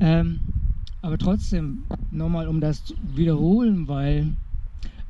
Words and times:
Ähm, 0.00 0.40
aber 1.02 1.18
trotzdem, 1.18 1.84
nochmal 2.10 2.48
um 2.48 2.60
das 2.60 2.84
zu 2.84 2.94
wiederholen, 3.14 3.88
weil 3.88 4.36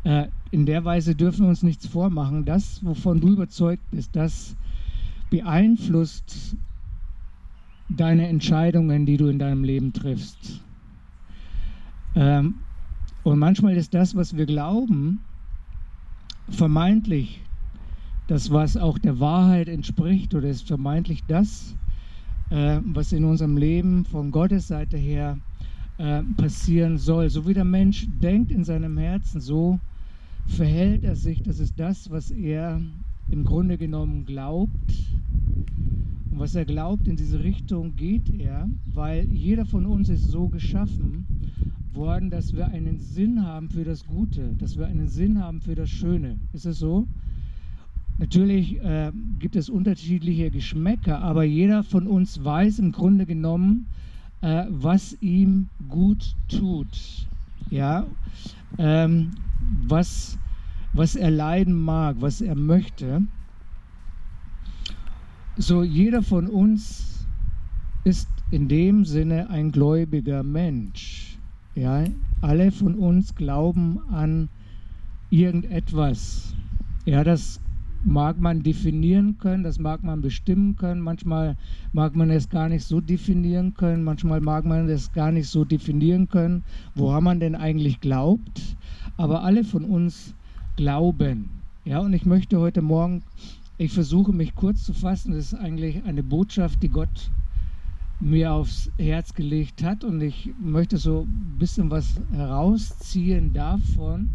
äh, 0.04 0.26
in 0.50 0.66
der 0.66 0.84
Weise 0.84 1.14
dürfen 1.14 1.44
wir 1.44 1.48
uns 1.48 1.62
nichts 1.62 1.86
vormachen. 1.86 2.44
Das, 2.44 2.84
wovon 2.84 3.20
du 3.20 3.28
überzeugt 3.28 3.90
bist, 3.90 4.14
das 4.16 4.56
beeinflusst 5.30 6.56
deine 7.88 8.28
Entscheidungen, 8.28 9.06
die 9.06 9.16
du 9.16 9.28
in 9.28 9.38
deinem 9.38 9.64
Leben 9.64 9.92
triffst. 9.92 10.60
Ähm, 12.14 12.54
und 13.22 13.38
manchmal 13.38 13.76
ist 13.76 13.94
das, 13.94 14.14
was 14.14 14.36
wir 14.36 14.46
glauben, 14.46 15.20
vermeintlich 16.48 17.40
das, 18.26 18.50
was 18.50 18.76
auch 18.76 18.98
der 18.98 19.20
Wahrheit 19.20 19.68
entspricht, 19.68 20.34
oder 20.34 20.48
ist 20.48 20.66
vermeintlich 20.66 21.24
das, 21.26 21.76
äh, 22.50 22.80
was 22.84 23.12
in 23.12 23.24
unserem 23.24 23.56
Leben 23.56 24.04
von 24.04 24.30
Gottes 24.30 24.68
Seite 24.68 24.96
her 24.96 25.38
äh, 25.98 26.22
passieren 26.36 26.98
soll. 26.98 27.30
So 27.30 27.46
wie 27.46 27.54
der 27.54 27.64
Mensch 27.64 28.06
denkt 28.22 28.50
in 28.50 28.64
seinem 28.64 28.98
Herzen, 28.98 29.40
so 29.40 29.78
verhält 30.46 31.04
er 31.04 31.16
sich. 31.16 31.42
Das 31.42 31.58
ist 31.58 31.78
das, 31.78 32.10
was 32.10 32.30
er 32.30 32.80
im 33.30 33.44
Grunde 33.44 33.78
genommen 33.78 34.26
glaubt. 34.26 34.72
Und 36.30 36.40
was 36.40 36.54
er 36.54 36.64
glaubt, 36.64 37.06
in 37.06 37.16
diese 37.16 37.42
Richtung 37.44 37.94
geht 37.96 38.28
er, 38.40 38.68
weil 38.92 39.24
jeder 39.32 39.66
von 39.66 39.86
uns 39.86 40.08
ist 40.08 40.24
so 40.24 40.48
geschaffen 40.48 41.26
worden, 41.92 42.28
dass 42.28 42.54
wir 42.54 42.66
einen 42.66 42.98
Sinn 42.98 43.46
haben 43.46 43.68
für 43.70 43.84
das 43.84 44.04
Gute, 44.04 44.54
dass 44.58 44.76
wir 44.76 44.86
einen 44.86 45.06
Sinn 45.06 45.40
haben 45.40 45.60
für 45.60 45.76
das 45.76 45.90
Schöne. 45.90 46.38
Ist 46.52 46.66
es 46.66 46.80
so? 46.80 47.06
Natürlich 48.18 48.80
äh, 48.80 49.10
gibt 49.40 49.56
es 49.56 49.68
unterschiedliche 49.68 50.50
Geschmäcker, 50.50 51.20
aber 51.20 51.42
jeder 51.42 51.82
von 51.82 52.06
uns 52.06 52.44
weiß 52.44 52.78
im 52.78 52.92
Grunde 52.92 53.26
genommen, 53.26 53.86
äh, 54.40 54.66
was 54.68 55.16
ihm 55.20 55.68
gut 55.88 56.36
tut. 56.48 57.26
Ja, 57.70 58.06
ähm, 58.78 59.32
was, 59.86 60.38
was 60.92 61.16
er 61.16 61.30
leiden 61.30 61.74
mag, 61.74 62.16
was 62.20 62.40
er 62.40 62.54
möchte. 62.54 63.22
So, 65.56 65.82
jeder 65.82 66.22
von 66.22 66.48
uns 66.48 67.26
ist 68.04 68.28
in 68.50 68.68
dem 68.68 69.04
Sinne 69.04 69.50
ein 69.50 69.72
gläubiger 69.72 70.42
Mensch. 70.42 71.38
Ja, 71.74 72.04
alle 72.40 72.70
von 72.70 72.94
uns 72.94 73.34
glauben 73.34 73.98
an 74.10 74.48
irgendetwas. 75.30 76.54
Ja, 77.06 77.24
das 77.24 77.60
mag 78.04 78.38
man 78.38 78.62
definieren 78.62 79.38
können, 79.38 79.64
das 79.64 79.78
mag 79.78 80.02
man 80.02 80.20
bestimmen 80.20 80.76
können, 80.76 81.00
manchmal 81.00 81.56
mag 81.92 82.14
man 82.14 82.30
es 82.30 82.48
gar 82.48 82.68
nicht 82.68 82.84
so 82.84 83.00
definieren 83.00 83.74
können, 83.74 84.04
manchmal 84.04 84.40
mag 84.40 84.64
man 84.64 84.88
es 84.88 85.12
gar 85.12 85.32
nicht 85.32 85.48
so 85.48 85.64
definieren 85.64 86.28
können, 86.28 86.64
woran 86.94 87.24
man 87.24 87.40
denn 87.40 87.54
eigentlich 87.54 88.00
glaubt, 88.00 88.76
aber 89.16 89.42
alle 89.42 89.64
von 89.64 89.84
uns 89.84 90.34
glauben. 90.76 91.48
Ja, 91.84 92.00
und 92.00 92.12
ich 92.12 92.26
möchte 92.26 92.58
heute 92.58 92.82
Morgen, 92.82 93.22
ich 93.78 93.92
versuche 93.92 94.32
mich 94.32 94.54
kurz 94.54 94.84
zu 94.84 94.94
fassen, 94.94 95.32
das 95.32 95.52
ist 95.52 95.54
eigentlich 95.54 96.04
eine 96.04 96.22
Botschaft, 96.22 96.82
die 96.82 96.88
Gott 96.88 97.30
mir 98.20 98.52
aufs 98.52 98.90
Herz 98.98 99.34
gelegt 99.34 99.82
hat. 99.82 100.04
Und 100.04 100.20
ich 100.20 100.50
möchte 100.60 100.96
so 100.96 101.22
ein 101.22 101.58
bisschen 101.58 101.90
was 101.90 102.20
herausziehen 102.32 103.52
davon, 103.52 104.30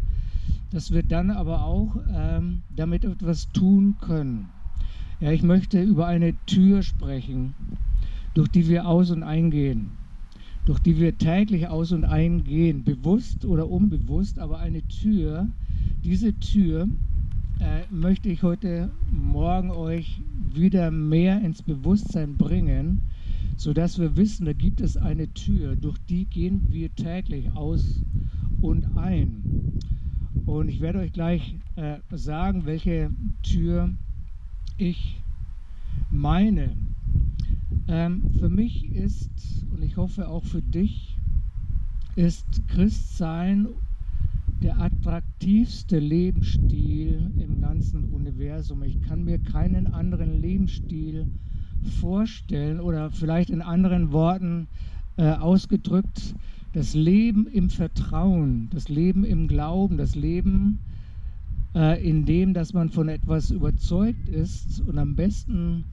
dass 0.72 0.92
wir 0.92 1.03
dann 1.03 1.31
aber 1.31 1.64
auch 1.64 1.97
ähm, 2.14 2.61
damit 2.75 3.05
etwas 3.05 3.50
tun 3.52 3.95
können. 4.02 4.50
Ja, 5.19 5.31
ich 5.31 5.44
möchte 5.44 5.81
über 5.81 6.08
eine 6.08 6.33
Tür 6.45 6.81
sprechen, 6.81 7.53
durch 8.33 8.50
die 8.50 8.67
wir 8.67 8.88
aus 8.88 9.11
und 9.11 9.23
eingehen, 9.23 9.92
durch 10.66 10.80
die 10.80 10.97
wir 10.97 11.17
täglich 11.17 11.67
aus 11.67 11.92
und 11.92 12.05
eingehen, 12.05 12.83
bewusst 12.83 13.45
oder 13.45 13.70
unbewusst, 13.70 14.39
aber 14.39 14.59
eine 14.59 14.81
Tür, 14.88 15.47
diese 16.03 16.33
Tür 16.39 16.88
äh, 17.59 17.81
möchte 17.92 18.30
ich 18.30 18.43
heute 18.43 18.92
Morgen 19.11 19.71
euch 19.71 20.21
wieder 20.54 20.92
mehr 20.92 21.42
ins 21.42 21.61
Bewusstsein 21.61 22.38
bringen, 22.38 23.02
sodass 23.58 23.99
wir 23.99 24.15
wissen, 24.15 24.45
da 24.45 24.54
gibt 24.54 24.80
es 24.80 24.95
eine 24.95 25.27
Tür, 25.33 25.76
durch 25.76 25.98
die 26.08 26.26
gehen 26.26 26.61
wir 26.70 26.95
täglich 26.95 27.52
aus 27.55 28.02
und 28.61 28.95
ein. 28.95 29.43
Und 30.45 30.70
ich 30.70 30.82
werde 30.82 31.00
euch 31.00 31.12
gleich 31.12 31.56
äh, 31.76 31.98
sagen, 32.12 32.66
welche 32.66 33.12
Tür 33.44 33.90
ich 34.78 35.22
meine. 36.12 36.76
Ähm, 37.88 38.32
für 38.39 38.50
mich 38.50 38.92
ist, 38.94 39.66
und 39.72 39.84
ich 39.84 39.98
hoffe 39.98 40.28
auch 40.28 40.44
für 40.44 40.62
dich, 40.62 41.18
ist 42.16 42.68
Christsein 42.68 43.68
der 44.62 44.80
attraktivste 44.80 46.00
Lebensstil 46.00 47.32
im 47.38 47.62
ganzen 47.62 48.06
Universum. 48.06 48.84
Ich 48.84 49.02
kann 49.04 49.23
mir 49.23 49.39
keinen 49.39 49.88
anderen 49.88 50.42
Lebensstil 50.42 51.28
vorstellen 52.02 52.80
oder 52.80 53.10
vielleicht 53.10 53.50
in 53.50 53.62
anderen 53.62 54.12
Worten 54.12 54.68
äh, 55.18 55.32
ausgedrückt, 55.32 56.36
das 56.74 56.94
Leben 56.94 57.48
im 57.48 57.70
Vertrauen, 57.70 58.70
das 58.72 58.90
Leben 58.90 59.24
im 59.24 59.48
Glauben, 59.48 59.98
das 59.98 60.16
Leben 60.16 60.80
äh, 61.76 62.08
in 62.08 62.26
dem, 62.26 62.54
dass 62.54 62.74
man 62.74 62.90
von 62.90 63.10
etwas 63.10 63.52
überzeugt 63.52 64.30
ist 64.30 64.82
und 64.82 64.98
am 64.98 65.16
besten 65.16 65.86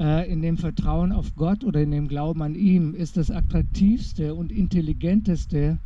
äh, 0.00 0.30
in 0.30 0.42
dem 0.42 0.56
Vertrauen 0.56 1.12
auf 1.12 1.34
Gott 1.36 1.64
oder 1.64 1.82
in 1.82 1.90
dem 1.90 2.08
Glauben 2.08 2.42
an 2.42 2.54
ihm, 2.54 2.94
ist 2.94 3.16
das 3.16 3.30
attraktivste 3.30 4.34
und 4.34 4.50
intelligenteste, 4.50 5.78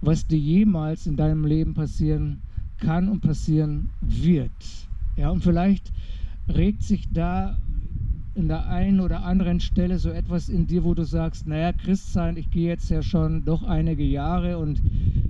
was 0.00 0.26
dir 0.26 0.38
jemals 0.38 1.06
in 1.06 1.16
deinem 1.16 1.44
Leben 1.44 1.74
passieren 1.74 2.40
kann 2.78 3.08
und 3.08 3.20
passieren 3.20 3.88
wird. 4.00 4.50
Ja, 5.16 5.30
und 5.30 5.42
vielleicht 5.42 5.92
regt 6.48 6.82
sich 6.82 7.08
da 7.12 7.58
in 8.36 8.48
der 8.48 8.68
einen 8.68 9.00
oder 9.00 9.24
anderen 9.24 9.60
Stelle 9.60 9.98
so 9.98 10.10
etwas 10.10 10.50
in 10.50 10.66
dir, 10.66 10.84
wo 10.84 10.92
du 10.92 11.04
sagst, 11.04 11.46
naja, 11.46 11.72
Christsein, 11.72 12.36
ich 12.36 12.50
gehe 12.50 12.68
jetzt 12.68 12.90
ja 12.90 13.02
schon 13.02 13.46
doch 13.46 13.62
einige 13.62 14.04
Jahre 14.04 14.58
und 14.58 14.82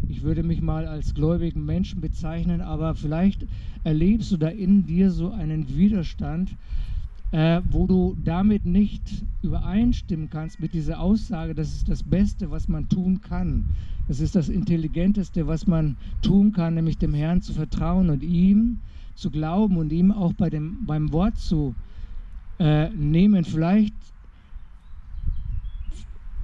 ich 0.08 0.22
würde 0.22 0.42
mich 0.42 0.60
mal 0.60 0.86
als 0.86 1.14
gläubigen 1.14 1.64
Menschen 1.64 2.00
bezeichnen, 2.00 2.60
aber 2.60 2.96
vielleicht 2.96 3.46
erlebst 3.84 4.32
du 4.32 4.36
da 4.36 4.48
in 4.48 4.86
dir 4.86 5.12
so 5.12 5.30
einen 5.30 5.76
Widerstand, 5.76 6.56
äh, 7.30 7.60
wo 7.70 7.86
du 7.86 8.16
damit 8.24 8.66
nicht 8.66 9.24
übereinstimmen 9.40 10.28
kannst 10.28 10.58
mit 10.58 10.74
dieser 10.74 10.98
Aussage, 10.98 11.54
das 11.54 11.68
ist 11.68 11.88
das 11.88 12.02
Beste, 12.02 12.50
was 12.50 12.66
man 12.66 12.88
tun 12.88 13.20
kann. 13.20 13.66
Das 14.08 14.18
ist 14.18 14.34
das 14.34 14.48
Intelligenteste, 14.48 15.46
was 15.46 15.68
man 15.68 15.96
tun 16.22 16.52
kann, 16.52 16.74
nämlich 16.74 16.98
dem 16.98 17.14
Herrn 17.14 17.40
zu 17.40 17.52
vertrauen 17.52 18.10
und 18.10 18.24
ihm 18.24 18.78
zu 19.14 19.30
glauben 19.30 19.76
und 19.76 19.92
ihm 19.92 20.10
auch 20.10 20.32
bei 20.32 20.50
dem, 20.50 20.84
beim 20.86 21.12
Wort 21.12 21.38
zu 21.38 21.74
äh, 22.58 22.88
nehmen. 22.90 23.44
Vielleicht 23.44 23.94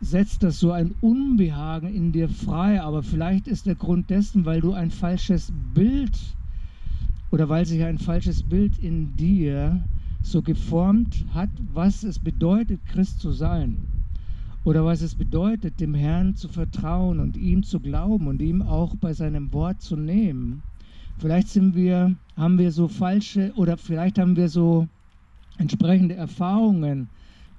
setzt 0.00 0.42
das 0.42 0.58
so 0.58 0.72
ein 0.72 0.94
Unbehagen 1.00 1.94
in 1.94 2.12
dir 2.12 2.28
frei, 2.28 2.82
aber 2.82 3.02
vielleicht 3.02 3.46
ist 3.46 3.66
der 3.66 3.76
Grund 3.76 4.10
dessen, 4.10 4.44
weil 4.44 4.60
du 4.60 4.72
ein 4.72 4.90
falsches 4.90 5.52
Bild 5.74 6.18
oder 7.30 7.48
weil 7.48 7.64
sich 7.64 7.82
ein 7.82 7.98
falsches 7.98 8.42
Bild 8.42 8.78
in 8.78 9.16
dir 9.16 9.82
so 10.22 10.42
geformt 10.42 11.24
hat, 11.32 11.50
was 11.72 12.02
es 12.02 12.18
bedeutet, 12.18 12.80
Christ 12.86 13.20
zu 13.20 13.32
sein. 13.32 13.78
Oder 14.64 14.84
was 14.84 15.02
es 15.02 15.14
bedeutet, 15.14 15.80
dem 15.80 15.94
Herrn 15.94 16.36
zu 16.36 16.48
vertrauen 16.48 17.18
und 17.18 17.36
ihm 17.36 17.62
zu 17.62 17.80
glauben 17.80 18.28
und 18.28 18.40
ihm 18.40 18.62
auch 18.62 18.94
bei 18.96 19.12
seinem 19.12 19.52
Wort 19.52 19.82
zu 19.82 19.96
nehmen. 19.96 20.62
Vielleicht 21.18 21.48
sind 21.48 21.74
wir, 21.74 22.14
haben 22.36 22.58
wir 22.58 22.70
so 22.70 22.86
falsche 22.86 23.52
oder 23.56 23.76
vielleicht 23.76 24.18
haben 24.18 24.36
wir 24.36 24.48
so 24.48 24.88
entsprechende 25.58 26.14
Erfahrungen 26.14 27.08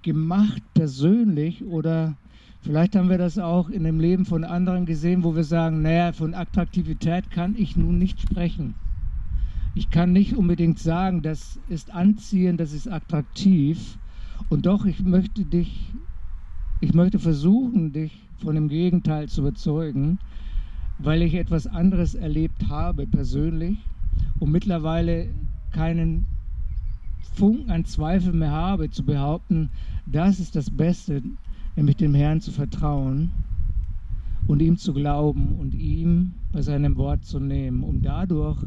gemacht 0.02 0.62
persönlich 0.74 1.64
oder 1.64 2.16
vielleicht 2.62 2.96
haben 2.96 3.10
wir 3.10 3.18
das 3.18 3.38
auch 3.38 3.70
in 3.70 3.84
dem 3.84 4.00
Leben 4.00 4.26
von 4.26 4.44
anderen 4.44 4.86
gesehen, 4.86 5.24
wo 5.24 5.36
wir 5.36 5.44
sagen, 5.44 5.82
naja, 5.82 6.12
von 6.12 6.34
Attraktivität 6.34 7.32
kann 7.32 7.56
ich 7.58 7.76
nun 7.78 7.98
nicht 7.98 8.22
sprechen. 8.22 8.76
Ich 9.76 9.90
kann 9.90 10.12
nicht 10.12 10.36
unbedingt 10.36 10.78
sagen, 10.78 11.22
das 11.22 11.60
ist 11.68 11.92
anziehend, 11.92 12.60
das 12.60 12.74
ist 12.74 12.88
attraktiv 12.88 13.98
und 14.50 14.66
doch 14.66 14.86
ich 14.86 15.02
möchte 15.02 15.46
dich, 15.46 15.92
ich 16.80 16.94
möchte 16.94 17.18
versuchen, 17.18 17.92
dich 17.92 18.28
von 18.38 18.56
dem 18.56 18.68
Gegenteil 18.68 19.30
zu 19.30 19.42
überzeugen, 19.42 20.20
weil 21.00 21.22
ich 21.22 21.34
etwas 21.34 21.66
anderes 21.66 22.14
erlebt 22.14 22.68
habe 22.68 23.08
persönlich 23.08 23.78
und 24.40 24.52
mittlerweile 24.52 25.34
keinen 25.72 26.26
Funken 27.24 27.72
an 27.72 27.86
Zweifel 27.86 28.34
mehr 28.34 28.52
habe, 28.52 28.90
zu 28.90 29.04
behaupten, 29.04 29.70
das 30.06 30.40
ist 30.40 30.56
das 30.56 30.70
Beste, 30.70 31.24
nämlich 31.76 31.98
dem 31.98 32.14
Herrn 32.14 32.42
zu 32.42 32.52
vertrauen 32.52 33.32
und 34.48 34.62
ihm 34.62 34.78
zu 34.78 34.94
glauben 34.94 35.56
und 35.60 35.74
ihm 35.74 36.34
bei 36.52 36.62
seinem 36.62 36.98
Wort 36.98 37.26
zu 37.26 37.40
nehmen, 37.40 37.84
um 37.84 38.02
dadurch 38.02 38.58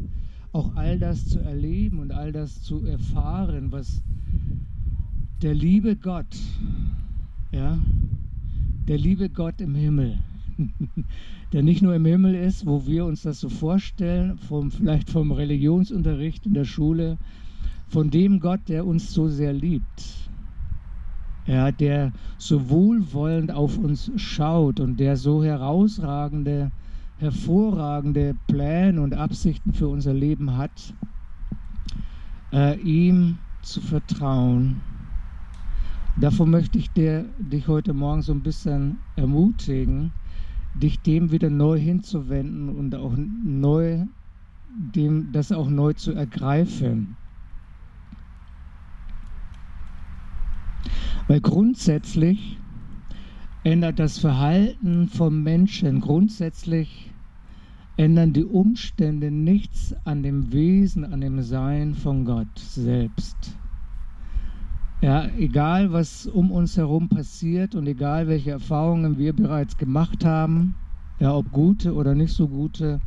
auch 0.51 0.75
all 0.75 0.97
das 0.97 1.27
zu 1.27 1.39
erleben 1.39 1.99
und 1.99 2.11
all 2.11 2.31
das 2.31 2.61
zu 2.61 2.83
erfahren, 2.85 3.71
was 3.71 4.01
der 5.41 5.53
liebe 5.53 5.95
Gott, 5.95 6.35
ja, 7.51 7.77
der 8.87 8.97
liebe 8.97 9.29
Gott 9.29 9.61
im 9.61 9.75
Himmel, 9.75 10.17
der 11.53 11.61
nicht 11.61 11.83
nur 11.83 11.93
im 11.93 12.05
Himmel 12.05 12.33
ist, 12.33 12.65
wo 12.65 12.87
wir 12.87 13.05
uns 13.05 13.21
das 13.21 13.39
so 13.39 13.49
vorstellen, 13.49 14.39
vom, 14.39 14.71
vielleicht 14.71 15.11
vom 15.11 15.31
Religionsunterricht 15.31 16.45
in 16.47 16.53
der 16.53 16.65
Schule, 16.65 17.17
von 17.87 18.09
dem 18.09 18.39
Gott, 18.39 18.67
der 18.67 18.85
uns 18.85 19.13
so 19.13 19.27
sehr 19.27 19.53
liebt, 19.53 20.29
ja, 21.45 21.71
der 21.71 22.11
so 22.37 22.69
wohlwollend 22.69 23.51
auf 23.51 23.77
uns 23.77 24.11
schaut 24.17 24.79
und 24.79 24.99
der 24.99 25.15
so 25.15 25.43
herausragende, 25.43 26.71
hervorragende 27.17 28.35
Pläne 28.47 29.01
und 29.01 29.13
Absichten 29.13 29.73
für 29.73 29.87
unser 29.87 30.13
Leben 30.13 30.57
hat, 30.57 30.93
äh, 32.53 32.79
ihm 32.81 33.37
zu 33.61 33.79
vertrauen. 33.81 34.81
Davon 36.19 36.49
möchte 36.49 36.79
ich 36.79 36.91
dir, 36.91 37.25
dich 37.39 37.67
heute 37.67 37.93
Morgen 37.93 38.23
so 38.23 38.33
ein 38.33 38.41
bisschen 38.41 38.97
ermutigen, 39.15 40.11
dich 40.73 41.01
dem 41.01 41.31
wieder 41.31 41.49
neu 41.49 41.79
hinzuwenden 41.79 42.69
und 42.69 42.95
auch 42.95 43.13
neu, 43.15 44.05
dem, 44.67 45.31
das 45.31 45.51
auch 45.51 45.69
neu 45.69 45.93
zu 45.93 46.11
ergreifen. 46.11 47.15
Weil 51.27 51.41
grundsätzlich 51.41 52.57
ändert 53.63 53.99
das 53.99 54.17
Verhalten 54.17 55.09
vom 55.09 55.43
Menschen, 55.43 55.99
grundsätzlich 55.99 57.11
ändern 57.97 58.31
die 58.31 58.45
Umstände 58.45 59.29
nichts 59.29 59.93
an 60.05 60.23
dem 60.23 60.53
Wesen, 60.53 61.03
an 61.03 61.19
dem 61.19 61.41
Sein 61.41 61.95
von 61.95 62.23
Gott 62.23 62.57
selbst. 62.57 63.35
Ja, 65.01 65.27
egal 65.37 65.91
was 65.91 66.27
um 66.27 66.49
uns 66.49 66.77
herum 66.77 67.09
passiert 67.09 67.75
und 67.75 67.87
egal 67.87 68.27
welche 68.27 68.51
Erfahrungen 68.51 69.17
wir 69.17 69.33
bereits 69.33 69.77
gemacht 69.77 70.23
haben, 70.23 70.75
ja, 71.19 71.35
ob 71.35 71.51
gute 71.51 71.93
oder 71.93 72.15
nicht 72.15 72.33
so 72.33 72.47
gute, 72.47 73.01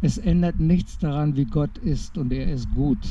es 0.00 0.18
ändert 0.18 0.58
nichts 0.58 0.98
daran, 0.98 1.36
wie 1.36 1.46
Gott 1.46 1.78
ist 1.78 2.18
und 2.18 2.32
er 2.32 2.52
ist 2.52 2.70
gut. 2.74 3.06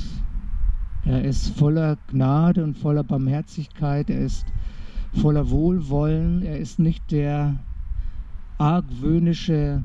Er 1.05 1.23
ist 1.23 1.49
voller 1.57 1.97
Gnade 2.07 2.63
und 2.63 2.77
voller 2.77 3.03
Barmherzigkeit. 3.03 4.09
Er 4.09 4.21
ist 4.21 4.47
voller 5.13 5.51
Wohlwollen. 5.51 6.41
Er 6.41 6.57
ist 6.57 6.79
nicht 6.79 7.11
der 7.11 7.59
argwöhnische, 8.57 9.83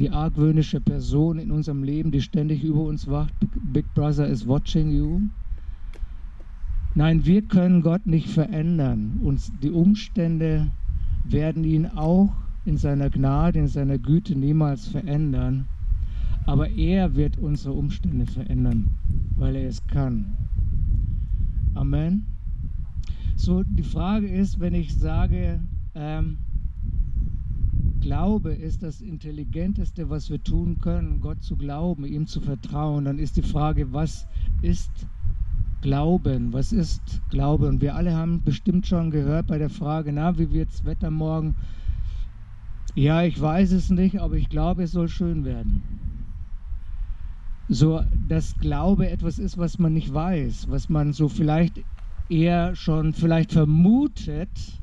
die 0.00 0.10
argwöhnische 0.10 0.80
Person 0.80 1.38
in 1.38 1.52
unserem 1.52 1.84
Leben, 1.84 2.10
die 2.10 2.20
ständig 2.20 2.64
über 2.64 2.82
uns 2.82 3.08
wacht. 3.08 3.32
Big 3.72 3.86
Brother 3.94 4.26
is 4.26 4.46
watching 4.46 4.90
you. 4.90 5.20
Nein, 6.96 7.24
wir 7.24 7.42
können 7.42 7.80
Gott 7.80 8.06
nicht 8.06 8.28
verändern. 8.28 9.20
Uns 9.22 9.52
die 9.62 9.70
Umstände 9.70 10.72
werden 11.24 11.62
ihn 11.62 11.86
auch 11.86 12.34
in 12.64 12.76
seiner 12.76 13.10
Gnade, 13.10 13.60
in 13.60 13.68
seiner 13.68 13.96
Güte 13.96 14.36
niemals 14.36 14.88
verändern. 14.88 15.66
Aber 16.46 16.68
er 16.70 17.14
wird 17.14 17.38
unsere 17.38 17.74
Umstände 17.74 18.26
verändern, 18.26 18.88
weil 19.36 19.56
er 19.56 19.68
es 19.68 19.86
kann. 19.86 20.36
Amen. 21.74 22.26
So, 23.36 23.62
die 23.62 23.82
Frage 23.82 24.28
ist, 24.28 24.60
wenn 24.60 24.74
ich 24.74 24.94
sage, 24.94 25.60
ähm, 25.94 26.38
Glaube 28.00 28.52
ist 28.52 28.82
das 28.82 29.00
Intelligenteste, 29.00 30.10
was 30.10 30.28
wir 30.28 30.42
tun 30.42 30.80
können, 30.80 31.20
Gott 31.20 31.42
zu 31.42 31.56
glauben, 31.56 32.04
ihm 32.04 32.26
zu 32.26 32.40
vertrauen, 32.40 33.04
dann 33.04 33.18
ist 33.18 33.36
die 33.36 33.42
Frage, 33.42 33.92
was 33.92 34.26
ist 34.60 35.06
Glauben? 35.80 36.52
Was 36.52 36.72
ist 36.72 37.22
Glaube? 37.30 37.68
Und 37.68 37.80
wir 37.80 37.94
alle 37.94 38.14
haben 38.14 38.42
bestimmt 38.44 38.86
schon 38.86 39.10
gehört 39.10 39.46
bei 39.46 39.58
der 39.58 39.70
Frage, 39.70 40.12
na, 40.12 40.38
wie 40.38 40.52
wird 40.52 40.70
das 40.70 40.84
Wetter 40.84 41.10
morgen? 41.10 41.56
Ja, 42.94 43.22
ich 43.22 43.40
weiß 43.40 43.72
es 43.72 43.90
nicht, 43.90 44.20
aber 44.20 44.36
ich 44.36 44.48
glaube, 44.48 44.82
es 44.82 44.92
soll 44.92 45.08
schön 45.08 45.44
werden 45.44 45.82
so 47.72 48.02
dass 48.28 48.58
Glaube 48.58 49.08
etwas 49.08 49.38
ist, 49.38 49.56
was 49.56 49.78
man 49.78 49.94
nicht 49.94 50.12
weiß, 50.12 50.70
was 50.70 50.88
man 50.90 51.12
so 51.12 51.28
vielleicht 51.28 51.80
eher 52.28 52.76
schon 52.76 53.14
vielleicht 53.14 53.52
vermutet, 53.52 54.80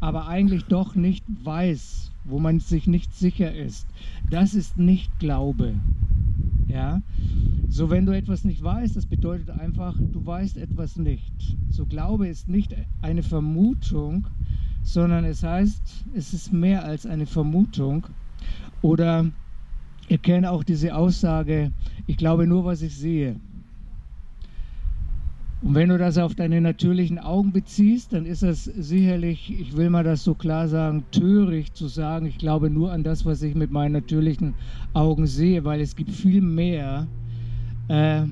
aber 0.00 0.26
eigentlich 0.26 0.64
doch 0.64 0.94
nicht 0.94 1.24
weiß, 1.44 2.12
wo 2.24 2.38
man 2.38 2.60
sich 2.60 2.86
nicht 2.86 3.14
sicher 3.14 3.54
ist. 3.54 3.86
Das 4.30 4.54
ist 4.54 4.78
nicht 4.78 5.18
Glaube. 5.18 5.74
Ja? 6.68 7.02
So 7.68 7.90
wenn 7.90 8.06
du 8.06 8.16
etwas 8.16 8.44
nicht 8.44 8.62
weißt, 8.62 8.96
das 8.96 9.06
bedeutet 9.06 9.50
einfach, 9.50 9.96
du 9.98 10.24
weißt 10.24 10.56
etwas 10.56 10.96
nicht. 10.96 11.56
So 11.68 11.84
Glaube 11.84 12.26
ist 12.26 12.48
nicht 12.48 12.74
eine 13.02 13.22
Vermutung, 13.22 14.26
sondern 14.82 15.24
es 15.24 15.42
heißt, 15.42 16.06
es 16.14 16.32
ist 16.32 16.52
mehr 16.54 16.84
als 16.84 17.04
eine 17.04 17.26
Vermutung 17.26 18.06
oder 18.80 19.30
Ihr 20.10 20.18
kennt 20.18 20.44
auch 20.44 20.64
diese 20.64 20.96
Aussage, 20.96 21.70
ich 22.08 22.16
glaube 22.16 22.44
nur, 22.44 22.64
was 22.64 22.82
ich 22.82 22.96
sehe. 22.96 23.36
Und 25.62 25.76
wenn 25.76 25.88
du 25.90 25.98
das 25.98 26.18
auf 26.18 26.34
deine 26.34 26.60
natürlichen 26.60 27.20
Augen 27.20 27.52
beziehst, 27.52 28.12
dann 28.12 28.26
ist 28.26 28.42
das 28.42 28.64
sicherlich, 28.64 29.54
ich 29.56 29.76
will 29.76 29.88
mal 29.88 30.02
das 30.02 30.24
so 30.24 30.34
klar 30.34 30.66
sagen, 30.66 31.04
töricht 31.12 31.76
zu 31.76 31.86
sagen, 31.86 32.26
ich 32.26 32.38
glaube 32.38 32.70
nur 32.70 32.90
an 32.90 33.04
das, 33.04 33.24
was 33.24 33.40
ich 33.42 33.54
mit 33.54 33.70
meinen 33.70 33.92
natürlichen 33.92 34.54
Augen 34.94 35.28
sehe, 35.28 35.62
weil 35.62 35.80
es 35.80 35.94
gibt 35.94 36.10
viel 36.10 36.40
mehr 36.40 37.06
äh, 37.86 38.22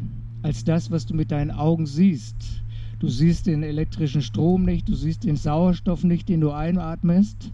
als 0.42 0.64
das, 0.64 0.90
was 0.90 1.06
du 1.06 1.14
mit 1.14 1.30
deinen 1.30 1.52
Augen 1.52 1.86
siehst. 1.86 2.64
Du 2.98 3.06
siehst 3.06 3.46
den 3.46 3.62
elektrischen 3.62 4.22
Strom 4.22 4.64
nicht, 4.64 4.88
du 4.88 4.96
siehst 4.96 5.22
den 5.22 5.36
Sauerstoff 5.36 6.02
nicht, 6.02 6.28
den 6.28 6.40
du 6.40 6.50
einatmest. 6.50 7.52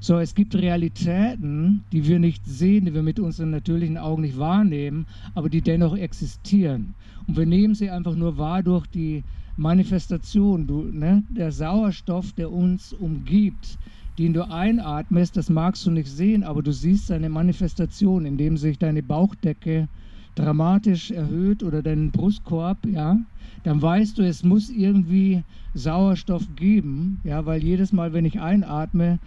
So, 0.00 0.18
es 0.18 0.36
gibt 0.36 0.54
Realitäten, 0.54 1.82
die 1.92 2.06
wir 2.06 2.20
nicht 2.20 2.46
sehen, 2.46 2.84
die 2.84 2.94
wir 2.94 3.02
mit 3.02 3.18
unseren 3.18 3.50
natürlichen 3.50 3.98
Augen 3.98 4.22
nicht 4.22 4.38
wahrnehmen, 4.38 5.06
aber 5.34 5.48
die 5.48 5.60
dennoch 5.60 5.96
existieren. 5.96 6.94
Und 7.26 7.36
wir 7.36 7.46
nehmen 7.46 7.74
sie 7.74 7.90
einfach 7.90 8.14
nur 8.14 8.38
wahr 8.38 8.62
durch 8.62 8.86
die 8.86 9.24
Manifestation. 9.56 10.68
Du, 10.68 10.84
ne? 10.84 11.24
Der 11.28 11.50
Sauerstoff, 11.50 12.32
der 12.32 12.52
uns 12.52 12.92
umgibt, 12.92 13.76
den 14.20 14.34
du 14.34 14.48
einatmest, 14.48 15.36
das 15.36 15.50
magst 15.50 15.84
du 15.84 15.90
nicht 15.90 16.08
sehen, 16.08 16.44
aber 16.44 16.62
du 16.62 16.72
siehst 16.72 17.08
seine 17.08 17.28
Manifestation, 17.28 18.24
indem 18.24 18.56
sich 18.56 18.78
deine 18.78 19.02
Bauchdecke 19.02 19.88
dramatisch 20.36 21.10
erhöht 21.10 21.64
oder 21.64 21.82
deinen 21.82 22.12
Brustkorb, 22.12 22.86
ja, 22.86 23.18
dann 23.64 23.82
weißt 23.82 24.18
du, 24.18 24.22
es 24.22 24.44
muss 24.44 24.70
irgendwie 24.70 25.42
Sauerstoff 25.74 26.46
geben, 26.54 27.20
ja, 27.24 27.44
weil 27.46 27.64
jedes 27.64 27.92
Mal, 27.92 28.12
wenn 28.12 28.24
ich 28.24 28.40
einatme, 28.40 29.18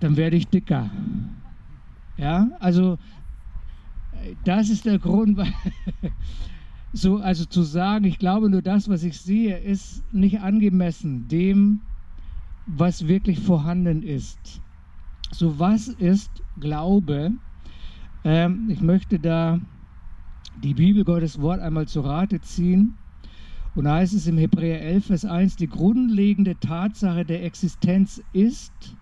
dann 0.00 0.16
werde 0.16 0.36
ich 0.36 0.48
dicker. 0.48 0.90
Ja, 2.16 2.50
also 2.58 2.98
das 4.44 4.70
ist 4.70 4.84
der 4.84 4.98
Grund, 4.98 5.38
so, 6.92 7.18
also 7.18 7.44
zu 7.44 7.62
sagen, 7.62 8.04
ich 8.04 8.18
glaube 8.18 8.50
nur 8.50 8.62
das, 8.62 8.88
was 8.88 9.02
ich 9.02 9.20
sehe, 9.20 9.58
ist 9.58 10.12
nicht 10.12 10.40
angemessen 10.40 11.28
dem, 11.28 11.82
was 12.66 13.08
wirklich 13.08 13.38
vorhanden 13.40 14.02
ist. 14.02 14.62
So, 15.30 15.58
was 15.58 15.88
ist 15.88 16.42
Glaube? 16.58 17.32
Ähm, 18.24 18.68
ich 18.70 18.80
möchte 18.80 19.20
da 19.20 19.60
die 20.54 20.74
Bibel 20.74 21.04
Gottes 21.04 21.40
Wort 21.40 21.60
einmal 21.60 21.86
zu 21.86 22.00
Rate 22.00 22.40
ziehen. 22.40 22.98
Und 23.74 23.84
da 23.84 23.96
heißt 23.96 24.14
es 24.14 24.26
im 24.26 24.38
Hebräer 24.38 24.82
11, 24.82 25.06
Vers 25.06 25.24
1, 25.24 25.56
die 25.56 25.68
grundlegende 25.68 26.58
Tatsache 26.58 27.24
der 27.24 27.44
Existenz 27.44 28.20
ist, 28.32 28.96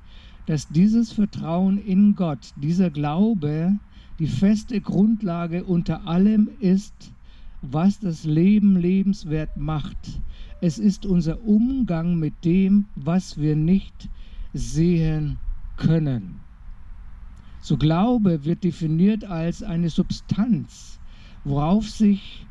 dass 0.47 0.69
dieses 0.69 1.13
Vertrauen 1.13 1.79
in 1.79 2.15
Gott, 2.15 2.53
dieser 2.57 2.91
Glaube, 2.91 3.77
die 4.19 4.29
feste 4.29 4.81
Grundlage 4.81 5.65
unter 5.65 6.07
allem 6.07 6.49
ist, 6.61 7.13
was 7.63 7.99
das 7.99 8.25
Leben 8.25 8.77
lebenswert 8.77 9.57
macht. 9.57 10.21
Es 10.61 10.79
ist 10.79 11.05
unser 11.05 11.43
Umgang 11.43 12.19
mit 12.19 12.45
dem, 12.45 12.87
was 12.95 13.39
wir 13.39 13.57
nicht 13.57 14.09
sehen 14.55 15.37
können. 15.77 16.41
So 17.61 17.77
Glaube 17.77 18.45
wird 18.45 18.63
definiert 18.63 19.25
als 19.25 19.63
eine 19.63 19.91
Substanz, 19.91 21.01
worauf 21.45 21.91
sich 21.91 22.47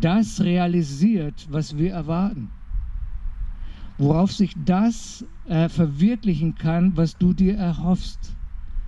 das 0.00 0.42
realisiert, 0.42 1.48
was 1.50 1.78
wir 1.78 1.92
erwarten 1.92 2.50
worauf 3.98 4.32
sich 4.32 4.54
das 4.56 5.26
äh, 5.44 5.68
verwirklichen 5.68 6.54
kann, 6.54 6.96
was 6.96 7.18
du 7.18 7.34
dir 7.34 7.56
erhoffst. 7.56 8.38